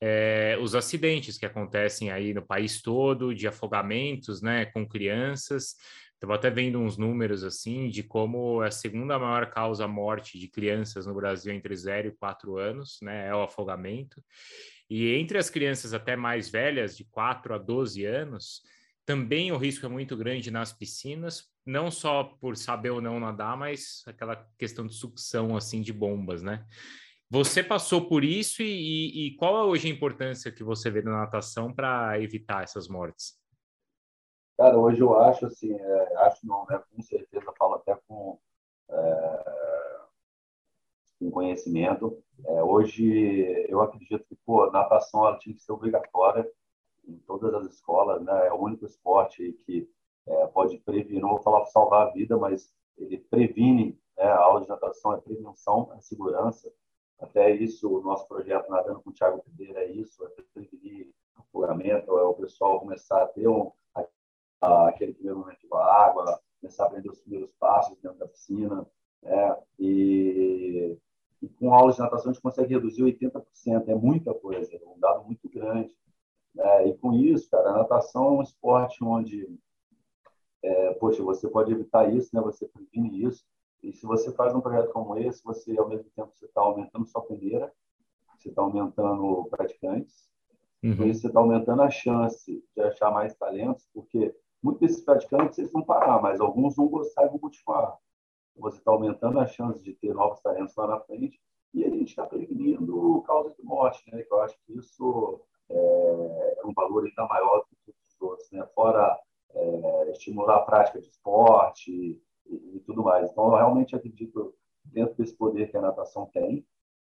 é, 0.00 0.58
os 0.60 0.74
acidentes 0.74 1.38
que 1.38 1.46
acontecem 1.46 2.10
aí 2.10 2.34
no 2.34 2.44
país 2.44 2.82
todo, 2.82 3.32
de 3.32 3.46
afogamentos, 3.46 4.42
né, 4.42 4.66
com 4.66 4.88
crianças. 4.88 5.76
Estava 6.20 6.34
até 6.34 6.50
vendo 6.50 6.78
uns 6.78 6.98
números 6.98 7.42
assim 7.42 7.88
de 7.88 8.02
como 8.02 8.60
a 8.60 8.70
segunda 8.70 9.18
maior 9.18 9.48
causa 9.48 9.88
morte 9.88 10.38
de 10.38 10.48
crianças 10.48 11.06
no 11.06 11.14
Brasil 11.14 11.50
entre 11.50 11.74
0 11.74 12.08
e 12.08 12.10
4 12.10 12.58
anos, 12.58 12.98
né, 13.00 13.28
é 13.28 13.34
o 13.34 13.40
afogamento. 13.40 14.22
E 14.90 15.14
entre 15.14 15.38
as 15.38 15.48
crianças 15.48 15.94
até 15.94 16.16
mais 16.16 16.50
velhas, 16.50 16.94
de 16.94 17.04
4 17.04 17.54
a 17.54 17.58
12 17.58 18.04
anos, 18.04 18.60
também 19.06 19.50
o 19.50 19.56
risco 19.56 19.86
é 19.86 19.88
muito 19.88 20.14
grande 20.14 20.50
nas 20.50 20.74
piscinas, 20.74 21.48
não 21.64 21.90
só 21.90 22.22
por 22.22 22.54
saber 22.54 22.90
ou 22.90 23.00
não 23.00 23.18
nadar, 23.18 23.56
mas 23.56 24.02
aquela 24.06 24.36
questão 24.58 24.86
de 24.86 24.94
sucção 24.94 25.56
assim 25.56 25.80
de 25.80 25.92
bombas, 25.92 26.42
né? 26.42 26.66
Você 27.30 27.62
passou 27.62 28.06
por 28.06 28.24
isso 28.24 28.60
e, 28.60 29.28
e 29.28 29.36
qual 29.36 29.56
é 29.56 29.64
hoje 29.64 29.88
a 29.88 29.90
importância 29.90 30.52
que 30.52 30.62
você 30.62 30.90
vê 30.90 31.00
na 31.00 31.12
natação 31.12 31.72
para 31.72 32.20
evitar 32.20 32.62
essas 32.62 32.88
mortes? 32.88 33.39
Cara, 34.60 34.78
hoje 34.78 35.00
eu 35.00 35.18
acho 35.18 35.46
assim, 35.46 35.72
é, 35.72 36.16
acho 36.18 36.46
não, 36.46 36.66
né? 36.68 36.78
Com 36.94 37.00
certeza 37.00 37.50
falo 37.56 37.76
até 37.76 37.96
com, 38.06 38.38
é, 38.90 40.00
com 41.18 41.30
conhecimento. 41.30 42.22
É, 42.44 42.62
hoje 42.62 43.64
eu 43.70 43.80
acredito 43.80 44.22
que 44.28 44.36
pô, 44.44 44.70
natação 44.70 45.26
ela 45.26 45.38
tinha 45.38 45.54
que 45.56 45.62
ser 45.62 45.72
obrigatória 45.72 46.46
em 47.08 47.16
todas 47.20 47.54
as 47.54 47.72
escolas, 47.72 48.22
né? 48.22 48.48
É 48.48 48.52
o 48.52 48.60
único 48.62 48.84
esporte 48.84 49.50
que 49.64 49.88
é, 50.26 50.46
pode 50.48 50.76
prevenir, 50.80 51.22
não 51.22 51.30
vou 51.30 51.42
falar 51.42 51.64
salvar 51.64 52.08
a 52.08 52.10
vida, 52.10 52.36
mas 52.36 52.70
ele 52.98 53.16
previne, 53.16 53.98
né? 54.14 54.24
A 54.24 54.40
aula 54.40 54.60
de 54.60 54.68
natação 54.68 55.14
é 55.14 55.20
prevenção, 55.22 55.90
é 55.96 56.02
segurança. 56.02 56.70
Até 57.18 57.50
isso, 57.50 57.88
o 57.90 58.02
nosso 58.02 58.28
projeto 58.28 58.68
Nadando 58.68 59.00
com 59.00 59.08
o 59.08 59.14
Thiago 59.14 59.42
Pereira 59.56 59.84
é 59.84 59.90
isso, 59.90 60.22
é 60.22 60.42
prevenir 60.52 61.14
afogamento, 61.34 62.18
é 62.18 62.22
o 62.24 62.34
pessoal 62.34 62.78
começar 62.78 63.22
a 63.22 63.26
ter 63.26 63.48
um, 63.48 63.72
aquele 64.60 65.14
primeiro 65.14 65.38
momento 65.38 65.66
com 65.68 65.76
a 65.76 66.06
água, 66.06 66.40
começar 66.60 66.84
a 66.84 66.86
aprender 66.86 67.10
os 67.10 67.20
primeiros 67.20 67.52
passos 67.52 67.96
dentro 68.00 68.18
da 68.18 68.28
piscina, 68.28 68.86
né? 69.22 69.56
E, 69.78 70.96
e 71.42 71.48
com 71.48 71.72
aulas 71.72 71.96
de 71.96 72.02
natação 72.02 72.30
a 72.30 72.34
gente 72.34 72.42
consegue 72.42 72.74
reduzir 72.74 73.02
80%, 73.02 73.88
é 73.88 73.94
muita 73.94 74.34
coisa, 74.34 74.74
é 74.74 74.80
um 74.86 74.98
dado 74.98 75.24
muito 75.24 75.48
grande. 75.48 75.94
É, 76.58 76.88
e 76.88 76.98
com 76.98 77.12
isso, 77.12 77.48
cara, 77.50 77.70
a 77.70 77.78
natação 77.78 78.26
é 78.26 78.30
um 78.32 78.42
esporte 78.42 79.02
onde, 79.02 79.48
é, 80.62 80.94
poxa, 80.94 81.22
você 81.22 81.48
pode 81.48 81.72
evitar 81.72 82.12
isso, 82.12 82.30
né? 82.34 82.42
Você 82.42 82.66
previne 82.66 83.24
isso. 83.24 83.44
E 83.82 83.92
se 83.92 84.04
você 84.04 84.30
faz 84.32 84.54
um 84.54 84.60
projeto 84.60 84.92
como 84.92 85.16
esse, 85.16 85.42
você 85.42 85.78
ao 85.78 85.88
mesmo 85.88 86.10
tempo 86.14 86.32
você 86.34 86.44
está 86.44 86.60
aumentando 86.60 87.06
sua 87.06 87.22
peneira, 87.22 87.72
você 88.36 88.48
está 88.48 88.62
aumentando 88.62 89.46
praticantes, 89.50 90.28
uhum. 90.82 90.96
com 90.96 91.04
isso 91.04 91.22
você 91.22 91.26
está 91.28 91.40
aumentando 91.40 91.82
a 91.82 91.90
chance 91.90 92.62
de 92.76 92.82
achar 92.82 93.10
mais 93.10 93.34
talentos, 93.34 93.88
porque 93.94 94.34
muitos 94.62 94.80
desses 94.80 95.04
praticantes 95.04 95.58
eles 95.58 95.72
vão 95.72 95.82
parar, 95.82 96.20
mas 96.20 96.40
alguns 96.40 96.76
vão 96.76 96.88
gostar 96.88 97.26
e 97.26 97.28
vão 97.28 97.38
continuar. 97.38 97.96
Você 98.56 98.78
está 98.78 98.90
aumentando 98.90 99.38
a 99.38 99.46
chance 99.46 99.82
de 99.82 99.94
ter 99.94 100.14
novos 100.14 100.40
talentos 100.40 100.74
lá 100.76 100.86
na 100.86 101.00
frente 101.00 101.40
e 101.72 101.84
a 101.84 101.88
gente 101.88 102.08
está 102.08 102.26
prevenindo 102.26 103.22
causa 103.22 103.54
de 103.54 103.62
morte, 103.62 104.02
né? 104.10 104.24
Eu 104.28 104.40
acho 104.42 104.56
que 104.66 104.76
isso 104.76 105.40
é, 105.70 106.56
é 106.58 106.66
um 106.66 106.72
valor 106.72 107.04
ainda 107.04 107.26
maior 107.26 107.60
do 107.60 107.64
que 107.66 107.76
todos 107.86 108.14
os 108.14 108.20
outros, 108.20 108.50
né? 108.50 108.66
Fora 108.74 109.18
é, 109.54 110.10
estimular 110.10 110.56
a 110.56 110.62
prática 110.62 111.00
de 111.00 111.08
esporte 111.08 111.90
e, 111.90 112.76
e, 112.76 112.80
tudo 112.80 113.02
mais. 113.02 113.30
Então, 113.30 113.44
eu 113.44 113.56
realmente 113.56 113.94
acredito 113.94 114.54
dentro 114.84 115.14
desse 115.14 115.34
poder 115.34 115.70
que 115.70 115.76
a 115.76 115.80
natação 115.80 116.26
tem. 116.26 116.66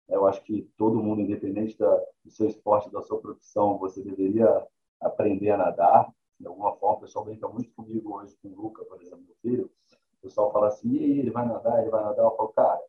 Eu 0.07 0.27
acho 0.27 0.41
que 0.43 0.69
todo 0.77 1.01
mundo, 1.01 1.21
independente 1.21 1.77
da, 1.77 1.95
do 2.23 2.31
seu 2.31 2.47
esporte, 2.47 2.91
da 2.91 3.01
sua 3.01 3.19
profissão, 3.19 3.77
você 3.77 4.03
deveria 4.03 4.65
aprender 4.99 5.51
a 5.51 5.57
nadar. 5.57 6.11
De 6.39 6.47
alguma 6.47 6.75
forma, 6.75 6.97
o 6.97 7.01
pessoal 7.01 7.25
brinca 7.25 7.47
muito 7.47 7.71
comigo 7.73 8.15
hoje 8.15 8.35
com 8.41 8.49
o 8.49 8.55
Luca, 8.55 8.83
por 8.85 9.01
exemplo, 9.01 9.23
meu 9.25 9.35
filho. 9.41 9.71
O 10.19 10.21
pessoal 10.21 10.51
fala 10.51 10.67
assim, 10.67 10.89
e 10.91 11.03
aí, 11.03 11.19
ele 11.19 11.31
vai 11.31 11.45
nadar, 11.45 11.81
ele 11.81 11.91
vai 11.91 12.03
nadar? 12.03 12.25
Eu 12.25 12.35
falo, 12.35 12.49
cara, 12.49 12.81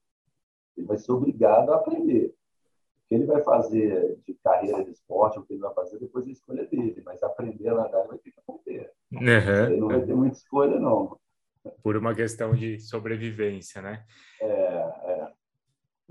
ele 0.77 0.87
vai 0.87 0.99
ser 0.99 1.13
obrigado 1.13 1.73
a 1.73 1.77
aprender 1.77 2.35
que 3.11 3.17
ele 3.17 3.27
vai 3.27 3.43
fazer 3.43 4.21
de 4.25 4.35
carreira 4.35 4.85
de 4.85 4.93
esporte, 4.93 5.37
o 5.37 5.43
que 5.43 5.55
ele 5.55 5.61
vai 5.61 5.75
fazer, 5.75 5.99
depois 5.99 6.29
a 6.29 6.31
escolha 6.31 6.65
dele. 6.67 7.03
Mas 7.05 7.21
aprender 7.25 7.69
a 7.71 7.75
nadar, 7.75 8.03
ele 8.03 8.09
vai 8.09 8.19
ter 8.19 8.31
que 8.31 8.39
aprender. 8.39 8.93
Uhum. 9.13 9.67
Ele 9.67 9.81
não 9.81 9.89
vai 9.89 10.01
ter 10.01 10.15
muita 10.15 10.37
escolha, 10.37 10.79
não. 10.79 11.19
Por 11.83 11.97
uma 11.97 12.15
questão 12.15 12.55
de 12.55 12.79
sobrevivência, 12.79 13.83
né? 13.83 14.05
É, 14.41 14.47
é. 14.47 15.10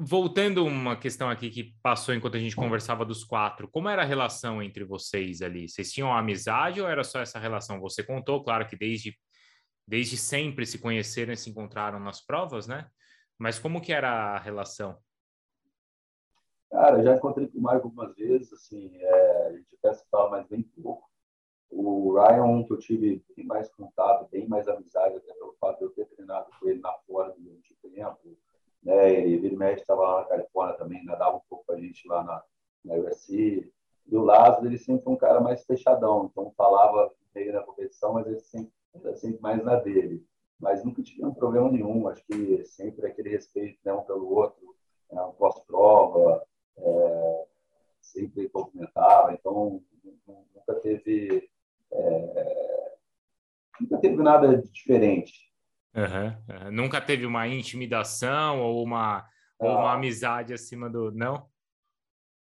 Voltando 0.02 0.66
uma 0.66 0.96
questão 0.96 1.30
aqui 1.30 1.50
que 1.50 1.76
passou 1.84 2.16
enquanto 2.16 2.38
a 2.38 2.40
gente 2.40 2.56
conversava 2.56 3.04
dos 3.04 3.26
quatro, 3.26 3.68
como 3.68 3.90
era 3.90 4.02
a 4.02 4.06
relação 4.06 4.64
entre 4.64 4.86
vocês 4.86 5.42
ali? 5.42 5.68
Vocês 5.68 5.92
tinham 5.92 6.14
amizade 6.14 6.80
ou 6.80 6.88
era 6.88 7.04
só 7.04 7.20
essa 7.20 7.38
relação? 7.38 7.82
Você 7.82 8.02
contou, 8.02 8.42
claro, 8.42 8.66
que 8.66 8.78
desde, 8.78 9.14
desde 9.86 10.16
sempre 10.16 10.66
se 10.66 10.80
conheceram 10.80 11.34
e 11.34 11.38
se 11.38 11.50
encontraram 11.50 12.00
nas 12.00 12.26
provas, 12.26 12.66
né? 12.66 12.88
Mas 13.38 13.60
como 13.60 13.82
que 13.82 13.92
era 13.92 14.10
a 14.10 14.40
relação? 14.40 14.98
Cara, 16.72 17.04
já 17.04 17.18
encontrei 17.18 17.48
com 17.48 17.58
o 17.58 17.62
Michael 17.62 17.82
algumas 17.84 18.16
vezes, 18.16 18.54
assim, 18.54 18.96
é, 18.96 19.48
a 19.48 19.52
gente 19.58 19.76
até 19.84 19.94
se 19.96 20.10
fala 20.10 20.30
mais 20.30 20.48
bem 20.48 20.64
pouco. 20.64 21.10
O 21.70 22.14
Ryan, 22.14 22.64
que 22.64 22.72
eu 22.72 22.80
tive 22.80 23.22
bem 23.36 23.46
mais 23.46 23.70
contato, 23.74 24.30
bem 24.32 24.48
mais 24.48 24.66
amizade, 24.70 25.18
até 25.18 25.34
pelo 25.34 25.58
fato 25.60 25.80
de 25.80 25.84
eu 25.84 25.90
ter 25.90 26.06
treinado 26.06 26.50
com 26.58 26.70
ele 26.70 26.80
na 26.80 26.94
fora 27.06 27.36
durante 27.38 27.74
o 27.74 27.90
tempo. 27.90 28.38
Né? 28.84 29.14
Ele, 29.14 29.46
ele 29.46 29.56
médico 29.56 29.82
estava 29.82 30.02
lá 30.02 30.22
na 30.22 30.28
Califórnia 30.28 30.78
também, 30.78 31.04
nadava 31.04 31.38
um 31.38 31.42
pouco 31.50 31.66
com 31.66 31.74
a 31.74 31.80
gente 31.80 32.08
lá 32.08 32.24
na, 32.24 32.44
na 32.86 32.96
USC. 32.96 33.72
E 34.08 34.16
o 34.16 34.24
Lázaro, 34.24 34.66
ele 34.66 34.78
sempre 34.78 35.04
foi 35.04 35.14
um 35.14 35.18
cara 35.18 35.40
mais 35.40 35.64
fechadão, 35.66 36.30
então 36.32 36.52
falava 36.58 37.12
meio 37.34 37.54
na 37.54 37.62
competição, 37.62 38.14
mas 38.14 38.26
ele 38.26 38.40
sempre, 38.40 38.74
era 38.96 39.16
sempre 39.16 39.42
mais 39.42 39.64
na 39.64 39.76
dele. 39.76 40.26
Mas 40.60 40.84
nunca 40.84 41.02
tive 41.02 41.26
um 41.26 41.34
problema 41.34 41.72
nenhum, 41.72 42.08
acho 42.08 42.26
que 42.26 42.64
sempre 42.66 43.06
aquele 43.06 43.30
respeito 43.30 43.80
né, 43.86 43.94
um 43.94 44.02
pelo 44.02 44.30
outro, 44.34 44.76
né, 45.12 45.22
um 45.22 45.32
pós-prova, 45.32 46.44
é, 46.78 47.46
sempre 48.02 48.50
cumprimentava, 48.50 49.34
então 49.34 49.82
nunca 50.56 50.74
teve 50.82 51.50
é, 51.92 52.96
nunca 53.80 53.98
teve 54.00 54.22
nada 54.22 54.58
diferente. 54.58 55.49
Uhum, 55.96 56.66
uhum. 56.66 56.72
Nunca 56.72 57.02
teve 57.02 57.26
uma 57.26 57.48
intimidação 57.48 58.62
ou 58.62 58.84
uma, 58.84 59.28
ou 59.58 59.70
uma 59.70 59.94
amizade 59.94 60.54
acima 60.54 60.90
do. 60.90 61.12
Não? 61.12 61.48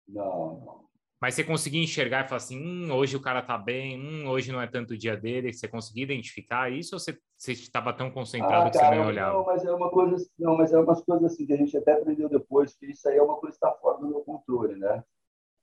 Não, 0.09 0.61
não. 0.65 0.83
Mas 1.23 1.37
você 1.37 1.45
conseguia 1.45 1.81
enxergar 1.81 2.25
e 2.25 2.29
falar 2.29 2.39
assim: 2.39 2.61
hum, 2.61 2.93
hoje 2.93 3.17
o 3.17 3.23
cara 3.23 3.41
tá 3.41 3.57
bem, 3.57 3.97
hum, 3.97 4.29
hoje 4.29 4.51
não 4.51 4.61
é 4.61 4.67
tanto 4.67 4.95
o 4.95 4.99
dia 4.99 5.17
dele. 5.17 5.53
Você 5.53 5.69
conseguia 5.69 6.03
identificar 6.03 6.71
isso 6.73 6.97
ou 6.97 6.99
você 6.99 7.17
estava 7.53 7.93
tão 7.93 8.11
concentrado 8.11 8.67
ah, 8.67 8.71
que 8.71 8.79
cara, 8.79 8.89
você 8.89 9.01
não 9.01 9.07
olhava? 9.07 9.33
Não, 9.35 9.45
mas 9.45 9.65
é 9.65 9.73
uma 9.73 9.89
coisa, 9.89 10.27
não, 10.37 10.57
mas 10.57 10.73
é 10.73 10.79
umas 10.81 11.01
coisas 11.05 11.33
assim 11.33 11.47
que 11.47 11.53
a 11.53 11.57
gente 11.57 11.77
até 11.77 11.93
aprendeu 11.93 12.29
depois, 12.29 12.75
que 12.75 12.87
isso 12.87 13.09
aí 13.09 13.19
é 13.19 13.23
uma 13.23 13.37
coisa 13.37 13.57
que 13.57 13.65
está 13.65 13.73
fora 13.79 13.99
do 13.99 14.09
meu 14.09 14.21
controle, 14.23 14.75
né? 14.75 15.05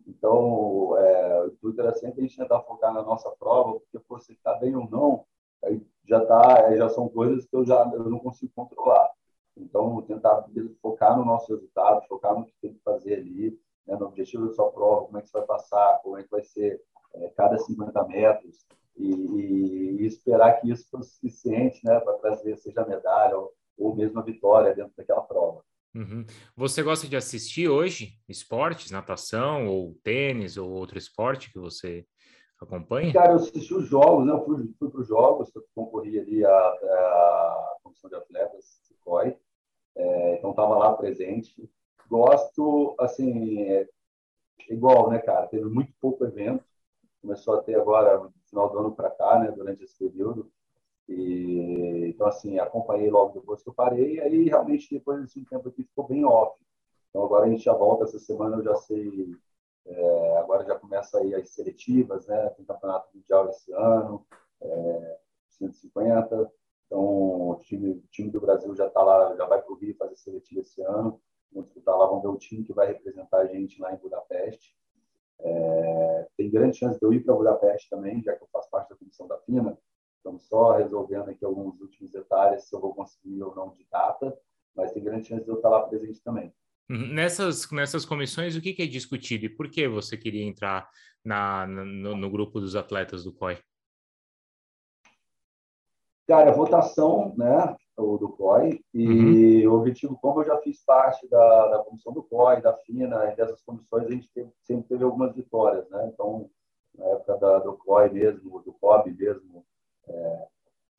Então, 0.08 0.98
é, 0.98 1.42
o 1.44 1.48
intuito 1.48 1.82
era 1.82 1.94
sempre 1.94 2.22
a 2.22 2.24
gente 2.24 2.38
tentar 2.38 2.62
focar 2.62 2.94
na 2.94 3.04
nossa 3.04 3.30
prova, 3.38 3.80
porque 3.80 4.00
pô, 4.08 4.18
se 4.18 4.32
está 4.32 4.56
bem 4.56 4.76
ou 4.78 4.90
não, 4.90 5.26
aí 5.64 5.82
já 6.08 6.26
tá, 6.26 6.76
já 6.76 6.90
são 6.90 7.08
coisas 7.08 7.46
que 7.46 7.56
eu 7.56 7.66
já 7.66 7.90
eu 7.94 8.10
não 8.10 8.20
consigo 8.20 8.52
controlar. 8.56 9.10
Então, 9.56 10.02
tentar 10.04 10.46
focar 10.82 11.18
no 11.18 11.26
nosso 11.26 11.54
resultado, 11.54 12.08
focar 12.08 12.38
no 12.38 12.46
que 12.46 12.54
tem 12.62 12.74
que 12.74 12.82
fazer 12.82 13.16
ali, 13.16 13.60
né, 13.86 13.96
no 13.96 14.08
objetivo 14.08 14.48
da 14.48 14.54
sua 14.54 14.72
prova, 14.72 15.06
como 15.06 15.18
é 15.18 15.22
que 15.22 15.30
você 15.30 15.38
vai 15.38 15.48
passar, 15.48 16.00
como 16.02 16.18
é 16.18 16.24
que 16.24 16.30
vai 16.30 16.44
ser 16.44 16.82
é, 17.14 17.30
cada 17.30 17.58
50 17.58 18.04
metros, 18.06 18.66
e, 18.96 19.12
e, 19.12 20.06
esperar 20.06 20.60
que 20.60 20.70
isso 20.72 20.90
fosse 20.90 21.12
suficiente 21.16 21.80
né, 21.84 22.00
para 22.00 22.14
trazer, 22.14 22.58
seja 22.58 22.86
medalha 22.86 23.38
ou, 23.38 23.54
ou 23.78 23.96
mesmo 23.96 24.20
a 24.20 24.24
vitória 24.24 24.74
dentro 24.74 24.94
daquela 24.96 25.22
prova. 25.22 25.64
Uhum. 25.96 26.26
Você 26.56 26.84
gosta 26.84 27.08
de 27.08 27.16
assistir 27.16 27.68
hoje 27.68 28.14
esportes, 28.28 28.92
natação 28.92 29.68
ou 29.68 29.96
tênis 30.04 30.58
ou 30.58 30.70
outro 30.70 30.98
esporte 30.98 31.52
que 31.52 31.60
você 31.60 32.06
acompanha? 32.60 33.14
Cara, 33.14 33.32
eu 33.32 33.36
assisti 33.38 33.74
os 33.74 33.88
jogos, 33.88 34.26
né? 34.26 34.34
Eu 34.34 34.44
fui, 34.46 34.74
fui 34.78 34.90
para 34.90 35.02
os 35.02 35.08
jogos, 35.08 35.52
eu 35.56 35.64
concorri 35.74 36.20
ali 36.20 36.46
à, 36.46 36.52
à 36.52 37.78
comissão 37.84 38.10
de 38.10 38.16
atletas, 38.16 38.82
CICOI, 38.84 39.38
é, 39.96 40.38
então 40.38 40.52
estava 40.52 40.78
lá 40.78 40.94
presente. 40.94 41.70
Gosto, 42.10 42.96
assim, 43.00 43.62
é, 43.64 43.88
igual, 44.70 45.10
né, 45.10 45.20
cara? 45.20 45.48
Teve 45.48 45.66
muito 45.66 45.94
pouco 46.00 46.26
evento, 46.26 46.64
começou 47.22 47.56
a 47.56 47.62
ter 47.62 47.76
agora 47.76 48.20
no 48.20 48.34
final 48.50 48.70
do 48.70 48.80
ano 48.80 48.96
para 48.96 49.10
cá, 49.12 49.40
né? 49.40 49.52
Durante 49.52 49.84
esse 49.84 49.98
período. 49.98 50.52
E, 51.08 52.08
então, 52.10 52.28
assim, 52.28 52.60
acompanhei 52.60 53.10
logo 53.10 53.40
depois 53.40 53.64
que 53.64 53.70
eu 53.70 53.74
parei, 53.74 54.16
e 54.16 54.22
aí 54.22 54.44
realmente 54.44 54.88
depois 54.92 55.22
desse 55.22 55.44
tempo 55.46 55.70
aqui 55.70 55.84
ficou 55.84 56.08
bem 56.08 56.24
off. 56.24 56.56
Então, 57.10 57.24
agora 57.24 57.46
a 57.46 57.50
gente 57.50 57.64
já 57.64 57.74
volta 57.74 58.04
essa 58.04 58.20
semana, 58.20 58.58
eu 58.58 58.64
já 58.64 58.76
sei, 58.76 59.36
é, 59.90 60.38
agora 60.38 60.64
já 60.64 60.76
começa 60.76 61.18
aí 61.18 61.34
as 61.34 61.50
seletivas, 61.50 62.28
né? 62.28 62.50
Tem 62.52 62.66
campeonato 62.66 63.10
mundial 63.16 63.50
esse 63.50 63.72
ano, 63.74 64.26
é, 64.62 65.20
150. 65.50 66.52
Então, 66.86 67.50
o 67.50 67.56
time, 67.62 67.92
o 67.92 68.04
time 68.12 68.30
do 68.30 68.40
Brasil 68.40 68.76
já 68.76 68.88
está 68.88 69.02
lá, 69.02 69.36
já 69.36 69.46
vai 69.46 69.62
para 69.62 69.72
o 69.72 69.76
Rio 69.76 69.96
fazer 69.96 70.16
seletiva 70.16 70.62
esse 70.62 70.82
ano. 70.82 71.20
Vamos 71.52 71.70
disputar 71.70 71.98
lá, 71.98 72.06
vamos 72.06 72.22
ver 72.22 72.30
o 72.30 72.38
time 72.38 72.64
que 72.64 72.74
vai 72.74 72.88
representar 72.88 73.40
a 73.40 73.46
gente 73.48 73.82
lá 73.82 73.94
em 73.94 73.98
Budapeste. 73.98 74.78
É, 75.40 76.28
tem 76.38 76.52
grande 76.52 76.78
chance 76.78 77.00
de 77.00 77.06
eu 77.06 77.14
ir 77.14 77.24
para 77.24 77.34
Budapeste 77.34 77.90
também, 77.90 78.22
já 78.22 78.36
que 78.36 78.44
eu 78.44 78.50
faço 78.52 78.70
parte 78.70 78.90
da 78.90 78.96
comissão 78.96 79.28
da 79.28 79.40
FINA. 79.40 79.78
Estamos 80.18 80.48
só 80.48 80.74
resolvendo 80.74 81.30
aqui 81.30 81.44
alguns 81.44 81.80
últimos 81.82 82.12
detalhes, 82.12 82.66
se 82.66 82.76
eu 82.76 82.80
vou 82.80 82.94
conseguir 82.94 83.42
ou 83.42 83.56
não 83.56 83.70
de 83.74 83.88
data, 83.90 84.38
mas 84.76 84.92
tem 84.92 85.04
grande 85.04 85.28
chance 85.28 85.44
de 85.44 85.50
eu 85.50 85.56
estar 85.56 85.70
lá 85.70 85.88
presente 85.88 86.22
também. 86.22 86.54
Uhum. 86.90 87.14
Nessas, 87.14 87.70
nessas 87.72 88.04
comissões, 88.04 88.56
o 88.56 88.62
que, 88.62 88.74
que 88.74 88.82
é 88.82 88.88
discutido 88.88 89.46
e 89.46 89.50
por 89.50 89.70
que 89.70 89.88
você 89.88 90.18
queria 90.18 90.44
entrar 90.44 90.90
na, 91.24 91.68
no, 91.68 92.16
no 92.16 92.30
grupo 92.30 92.60
dos 92.60 92.76
atletas 92.76 93.24
do 93.24 93.34
COI? 93.34 93.60
Cara, 96.28 96.50
a 96.50 96.54
votação, 96.54 97.34
né, 97.38 97.76
do 97.98 98.30
COI, 98.30 98.80
e 98.94 99.68
uhum. 99.68 99.74
o 99.74 99.78
objetivo, 99.80 100.18
como 100.22 100.42
eu 100.42 100.46
já 100.46 100.58
fiz 100.60 100.84
parte 100.86 101.28
da, 101.28 101.68
da 101.68 101.80
comissão 101.84 102.14
do 102.14 102.24
COI, 102.24 102.62
da 102.62 102.74
FINA, 102.78 103.32
e 103.32 103.36
dessas 103.36 103.62
comissões, 103.62 104.06
a 104.06 104.12
gente 104.12 104.30
teve, 104.34 104.52
sempre 104.62 104.88
teve 104.88 105.04
algumas 105.04 105.36
vitórias, 105.36 105.90
né? 105.90 106.10
Então, 106.14 106.50
na 106.96 107.06
época 107.08 107.38
da, 107.38 107.60
do 107.60 107.74
COI 107.78 108.10
mesmo, 108.10 108.62
do 108.62 108.74
COB 108.74 109.12
mesmo, 109.12 109.66
é, 110.08 110.48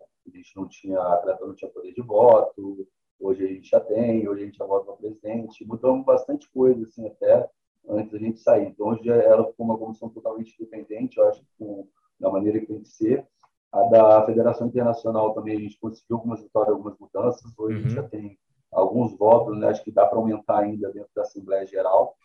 a 0.02 0.36
gente 0.36 0.56
não 0.56 0.68
tinha, 0.68 1.00
atleta 1.00 1.46
não 1.46 1.54
tinha 1.54 1.70
poder 1.70 1.92
de 1.92 2.02
voto, 2.02 2.86
hoje 3.20 3.44
a 3.44 3.48
gente 3.48 3.68
já 3.68 3.80
tem, 3.80 4.28
hoje 4.28 4.42
a 4.42 4.46
gente 4.46 4.58
já 4.58 4.64
vota 4.64 4.86
para 4.86 4.96
presidente, 4.96 5.66
mudamos 5.66 6.04
bastante 6.04 6.50
coisa, 6.50 6.82
assim, 6.84 7.06
até 7.06 7.48
antes 7.88 8.12
da 8.12 8.18
gente 8.18 8.40
sair. 8.40 8.68
Então, 8.68 8.88
hoje 8.88 9.08
ela 9.08 9.46
ficou 9.46 9.66
uma 9.66 9.78
comissão 9.78 10.08
totalmente 10.08 10.54
independente, 10.60 11.18
eu 11.18 11.28
acho 11.28 11.40
que 11.40 11.48
com, 11.58 11.86
da 12.18 12.30
maneira 12.30 12.60
que 12.60 12.66
tem 12.66 12.80
que 12.80 12.88
ser. 12.88 13.26
A 13.72 13.84
da 13.84 14.26
Federação 14.26 14.66
Internacional 14.66 15.32
também 15.32 15.56
a 15.56 15.60
gente 15.60 15.78
conseguiu 15.78 16.16
algumas 16.16 16.42
vitórias, 16.42 16.74
algumas 16.74 16.98
mudanças. 16.98 17.52
Hoje 17.56 17.76
uhum. 17.76 17.78
a 17.78 17.82
gente 17.82 17.96
uhum. 17.96 18.02
já 18.02 18.08
tem 18.08 18.38
alguns 18.72 19.16
votos, 19.16 19.56
né? 19.58 19.68
acho 19.68 19.82
que 19.84 19.92
dá 19.92 20.06
para 20.06 20.18
aumentar 20.18 20.60
ainda 20.60 20.90
dentro 20.92 21.10
da 21.14 21.22
Assembleia 21.22 21.66
Geral, 21.66 22.16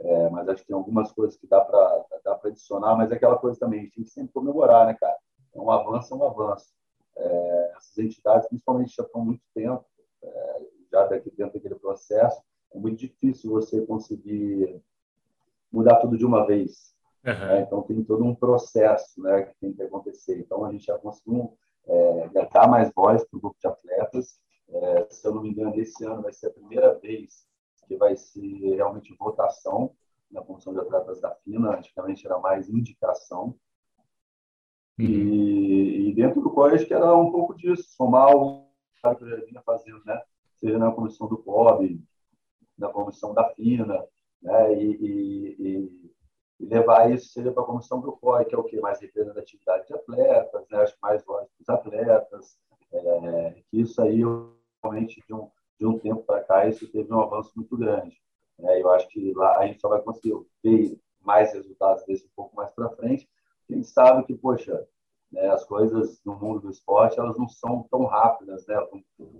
é, 0.00 0.30
mas 0.30 0.48
acho 0.48 0.62
que 0.62 0.68
tem 0.68 0.76
algumas 0.76 1.10
coisas 1.12 1.36
que 1.36 1.46
dá 1.46 1.60
para 1.60 2.04
dá 2.24 2.38
adicionar, 2.44 2.96
mas 2.96 3.10
é 3.10 3.14
aquela 3.14 3.36
coisa 3.36 3.58
também, 3.58 3.80
a 3.80 3.82
gente 3.84 3.94
tem 3.94 4.04
que 4.04 4.10
sempre 4.10 4.32
comemorar, 4.32 4.86
né, 4.86 4.94
cara? 4.94 5.16
É 5.54 5.60
um 5.60 5.70
avanço, 5.70 6.14
é 6.14 6.16
um 6.16 6.24
avanço. 6.24 6.72
É, 7.16 7.72
essas 7.76 7.98
entidades, 7.98 8.48
principalmente, 8.48 8.94
já 8.94 9.02
estão 9.02 9.22
há 9.22 9.24
muito 9.24 9.42
tempo, 9.54 9.84
já 10.90 11.06
daqui 11.06 11.30
dentro 11.30 11.54
daquele 11.54 11.74
processo, 11.76 12.42
é 12.72 12.78
muito 12.78 12.98
difícil 12.98 13.50
você 13.50 13.84
conseguir 13.84 14.80
mudar 15.72 15.96
tudo 15.96 16.16
de 16.16 16.24
uma 16.24 16.46
vez. 16.46 16.94
Uhum. 17.24 17.32
Né? 17.32 17.60
Então, 17.62 17.82
tem 17.82 18.02
todo 18.04 18.24
um 18.24 18.34
processo 18.34 19.20
né, 19.22 19.42
que 19.42 19.54
tem 19.60 19.72
que 19.72 19.82
acontecer. 19.82 20.38
Então, 20.38 20.64
a 20.64 20.72
gente 20.72 20.86
já 20.86 20.98
conseguiu 20.98 21.56
é, 21.86 22.28
dar 22.52 22.68
mais 22.68 22.92
voz 22.94 23.24
para 23.24 23.36
o 23.36 23.40
grupo 23.40 23.56
de 23.60 23.66
atletas. 23.66 24.38
É, 24.68 25.06
se 25.10 25.26
eu 25.26 25.34
não 25.34 25.42
me 25.42 25.50
engano, 25.50 25.74
esse 25.80 26.04
ano 26.04 26.22
vai 26.22 26.32
ser 26.32 26.48
a 26.48 26.52
primeira 26.52 26.94
vez 26.98 27.46
que 27.86 27.96
vai 27.96 28.16
ser 28.16 28.76
realmente 28.76 29.16
votação 29.18 29.92
na 30.30 30.42
comissão 30.42 30.74
de 30.74 30.80
atletas 30.80 31.20
da 31.20 31.34
FINA. 31.36 31.76
Antigamente 31.76 32.26
era 32.26 32.38
mais 32.38 32.68
indicação. 32.68 33.54
Uhum. 34.98 35.06
E, 35.06 36.08
e, 36.08 36.14
dentro 36.14 36.40
do 36.42 36.62
acho 36.64 36.86
que 36.86 36.92
era 36.92 37.16
um 37.16 37.30
pouco 37.30 37.54
disso, 37.54 37.84
somar 37.96 38.34
o 38.34 38.67
que 39.00 39.24
eu 39.24 39.28
já 39.28 39.36
vinha 39.44 39.62
fazendo, 39.62 40.02
né? 40.04 40.20
seja 40.60 40.78
na 40.78 40.90
comissão 40.90 41.28
do 41.28 41.38
COB, 41.38 42.02
na 42.76 42.88
comissão 42.88 43.32
da 43.32 43.48
FINA, 43.50 44.04
né? 44.42 44.74
e, 44.74 45.56
e, 45.58 46.08
e 46.60 46.66
levar 46.66 47.10
isso 47.12 47.28
seja 47.32 47.52
para 47.52 47.62
a 47.62 47.66
comissão 47.66 48.00
do 48.00 48.12
COI, 48.12 48.44
que 48.44 48.54
é 48.54 48.58
o 48.58 48.64
que 48.64 48.80
mais 48.80 49.00
representatividade 49.00 49.86
de 49.86 49.94
atletas, 49.94 50.66
né? 50.70 50.84
que 50.84 50.96
mais 51.00 51.24
voz 51.24 51.48
dos 51.58 51.68
atletas, 51.68 52.58
é, 52.92 53.62
que 53.70 53.80
isso 53.80 54.00
aí 54.02 54.22
realmente 54.82 55.22
de 55.26 55.34
um, 55.34 55.50
de 55.78 55.86
um 55.86 55.98
tempo 55.98 56.22
para 56.22 56.42
cá 56.42 56.66
isso 56.66 56.90
teve 56.90 57.12
um 57.12 57.20
avanço 57.20 57.52
muito 57.56 57.76
grande. 57.76 58.20
Né? 58.58 58.80
Eu 58.80 58.90
acho 58.90 59.08
que 59.08 59.32
lá 59.34 59.58
a 59.58 59.66
gente 59.66 59.80
só 59.80 59.88
vai 59.88 60.00
conseguir 60.02 60.34
ver 60.62 60.98
mais 61.20 61.52
resultados 61.52 62.04
desse 62.06 62.26
um 62.26 62.30
pouco 62.34 62.56
mais 62.56 62.70
para 62.72 62.90
frente. 62.90 63.28
Gente 63.68 63.86
sabe 63.86 64.24
que, 64.24 64.34
poxa, 64.34 64.86
né, 65.30 65.48
as 65.48 65.64
coisas 65.64 66.20
no 66.24 66.34
mundo 66.38 66.60
do 66.60 66.70
esporte 66.70 67.18
elas 67.18 67.36
não 67.38 67.48
são 67.48 67.86
tão 67.90 68.04
rápidas, 68.04 68.66
né? 68.66 68.76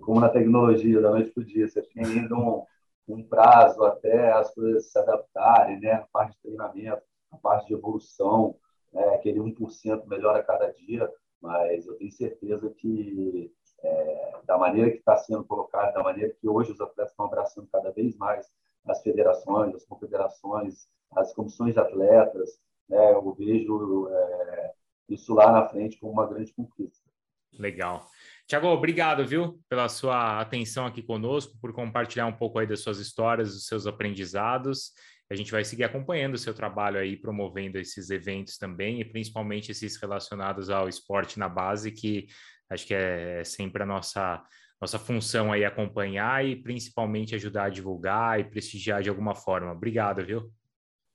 Como 0.01 0.19
na 0.19 0.29
tecnologia 0.29 1.01
da 1.01 1.11
noite 1.11 1.31
para 1.31 1.41
o 1.41 1.45
dia, 1.45 1.67
você 1.67 1.81
tem 1.81 2.05
ainda 2.05 2.35
um, 2.35 2.63
um 3.07 3.23
prazo 3.23 3.83
até 3.83 4.31
as 4.31 4.53
coisas 4.53 4.91
se 4.91 4.99
adaptarem, 4.99 5.79
né? 5.79 5.93
A 5.93 6.07
parte 6.11 6.33
de 6.35 6.41
treinamento 6.41 7.01
a 7.31 7.37
parte 7.37 7.67
de 7.67 7.73
evolução, 7.73 8.55
né, 8.91 9.03
aquele 9.15 9.39
1% 9.39 10.05
melhora 10.07 10.39
a 10.39 10.43
cada 10.43 10.71
dia, 10.71 11.11
mas 11.41 11.85
eu 11.85 11.95
tenho 11.95 12.11
certeza 12.11 12.69
que, 12.69 13.53
é, 13.81 14.31
da 14.45 14.57
maneira 14.57 14.91
que 14.91 14.97
está 14.97 15.15
sendo 15.17 15.43
colocado, 15.45 15.93
da 15.93 16.03
maneira 16.03 16.33
que 16.33 16.47
hoje 16.47 16.71
os 16.71 16.81
atletas 16.81 17.11
estão 17.11 17.25
abraçando 17.25 17.67
cada 17.71 17.91
vez 17.91 18.15
mais 18.17 18.49
as 18.85 19.01
federações, 19.01 19.75
as 19.75 19.85
confederações, 19.85 20.87
as 21.15 21.33
comissões 21.33 21.73
de 21.73 21.79
atletas, 21.79 22.59
né, 22.87 23.13
eu 23.13 23.33
vejo 23.33 24.07
é, 24.09 24.73
isso 25.09 25.33
lá 25.33 25.51
na 25.51 25.67
frente 25.67 25.99
como 25.99 26.13
uma 26.13 26.27
grande 26.27 26.53
conquista. 26.53 27.09
Legal. 27.53 28.07
Tiago, 28.47 28.67
obrigado, 28.67 29.25
viu, 29.25 29.59
pela 29.67 29.89
sua 29.89 30.39
atenção 30.39 30.85
aqui 30.85 31.01
conosco, 31.01 31.57
por 31.59 31.73
compartilhar 31.73 32.25
um 32.25 32.35
pouco 32.35 32.59
aí 32.59 32.65
das 32.65 32.79
suas 32.79 32.99
histórias, 32.99 33.53
dos 33.53 33.67
seus 33.67 33.85
aprendizados. 33.85 34.91
A 35.29 35.35
gente 35.35 35.51
vai 35.51 35.63
seguir 35.63 35.83
acompanhando 35.83 36.33
o 36.33 36.37
seu 36.39 36.53
trabalho 36.53 36.97
aí, 36.97 37.15
promovendo 37.15 37.77
esses 37.77 38.09
eventos 38.09 38.57
também, 38.57 38.99
e 38.99 39.05
principalmente 39.05 39.71
esses 39.71 39.95
relacionados 39.97 40.69
ao 40.69 40.89
esporte 40.89 41.37
na 41.37 41.47
base, 41.47 41.91
que 41.91 42.27
acho 42.69 42.87
que 42.87 42.93
é 42.93 43.43
sempre 43.43 43.83
a 43.83 43.85
nossa, 43.85 44.41
nossa 44.81 44.97
função 44.97 45.51
aí 45.51 45.63
acompanhar 45.63 46.43
e 46.43 46.55
principalmente 46.55 47.35
ajudar 47.35 47.65
a 47.65 47.69
divulgar 47.69 48.39
e 48.39 48.43
prestigiar 48.43 49.03
de 49.03 49.09
alguma 49.09 49.35
forma. 49.35 49.71
Obrigado, 49.71 50.25
viu? 50.25 50.51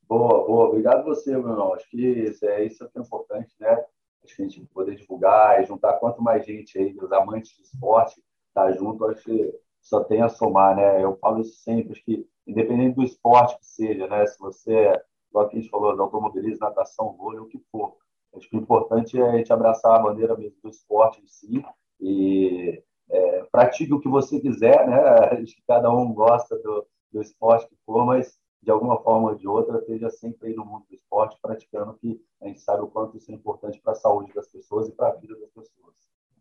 Boa, 0.07 0.45
boa. 0.45 0.67
Obrigado 0.69 1.03
você, 1.03 1.37
Bruno. 1.37 1.73
Acho 1.73 1.89
que 1.89 1.97
isso 1.97 2.45
é, 2.45 2.63
isso 2.63 2.83
é 2.83 2.99
importante, 2.99 3.53
né? 3.59 3.83
Acho 4.23 4.35
que 4.35 4.41
a 4.43 4.47
gente 4.47 4.65
poder 4.67 4.95
divulgar 4.95 5.61
e 5.61 5.65
juntar 5.65 5.93
quanto 5.93 6.21
mais 6.21 6.45
gente 6.45 6.77
aí, 6.77 6.95
os 6.95 7.11
amantes 7.11 7.55
de 7.55 7.63
esporte, 7.63 8.23
tá 8.53 8.71
junto, 8.71 9.05
acho 9.05 9.23
que 9.23 9.53
só 9.81 10.03
tem 10.03 10.21
a 10.21 10.29
somar, 10.29 10.75
né? 10.75 11.03
Eu 11.03 11.15
falo 11.17 11.41
isso 11.41 11.55
sempre, 11.61 11.93
acho 11.93 12.03
que 12.03 12.27
independente 12.45 12.95
do 12.95 13.03
esporte 13.03 13.57
que 13.59 13.65
seja, 13.65 14.07
né? 14.07 14.25
Se 14.27 14.39
você, 14.39 14.93
igual 15.29 15.47
que 15.49 15.57
a 15.57 15.59
gente 15.59 15.71
falou, 15.71 15.99
automobilismo, 15.99 16.59
natação, 16.59 17.13
vôlei, 17.13 17.39
o 17.39 17.47
que 17.47 17.59
for. 17.71 17.95
Acho 18.35 18.49
que 18.49 18.57
o 18.57 18.59
importante 18.59 19.19
é 19.19 19.29
a 19.29 19.37
gente 19.37 19.53
abraçar 19.53 19.95
a 19.95 20.03
bandeira 20.03 20.35
mesmo 20.37 20.57
do 20.61 20.69
esporte 20.69 21.21
em 21.21 21.27
si 21.27 21.65
e 21.99 22.83
é, 23.09 23.43
pratique 23.51 23.93
o 23.93 23.99
que 23.99 24.09
você 24.09 24.39
quiser, 24.39 24.87
né? 24.87 24.99
Acho 25.41 25.55
que 25.55 25.63
cada 25.67 25.91
um 25.91 26.13
gosta 26.13 26.57
do, 26.59 26.85
do 27.11 27.21
esporte 27.21 27.67
que 27.67 27.75
for, 27.85 28.05
mas 28.05 28.39
de 28.65 28.71
alguma 28.71 28.99
forma 29.03 29.29
ou 29.29 29.35
de 29.35 29.47
outra, 29.47 29.77
esteja 29.77 30.09
sempre 30.09 30.49
aí 30.49 30.55
no 30.55 30.65
mundo 30.65 30.87
do 30.89 30.95
esporte 30.95 31.37
praticando, 31.39 31.93
que 31.93 32.19
a 32.41 32.47
gente 32.47 32.59
sabe 32.59 32.81
o 32.81 32.87
quanto 32.87 33.15
isso 33.15 33.31
é 33.31 33.35
importante 33.35 33.79
para 33.79 33.93
a 33.93 33.95
saúde 33.95 34.33
das 34.33 34.47
pessoas 34.47 34.89
e 34.89 34.91
para 34.91 35.09
a 35.09 35.15
vida 35.15 35.39
das 35.39 35.51
pessoas. 35.51 35.93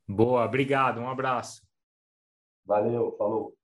Boa, 0.08 0.42
obrigado, 0.46 1.02
um 1.02 1.08
abraço. 1.08 1.62
Valeu, 2.64 3.14
falou. 3.18 3.54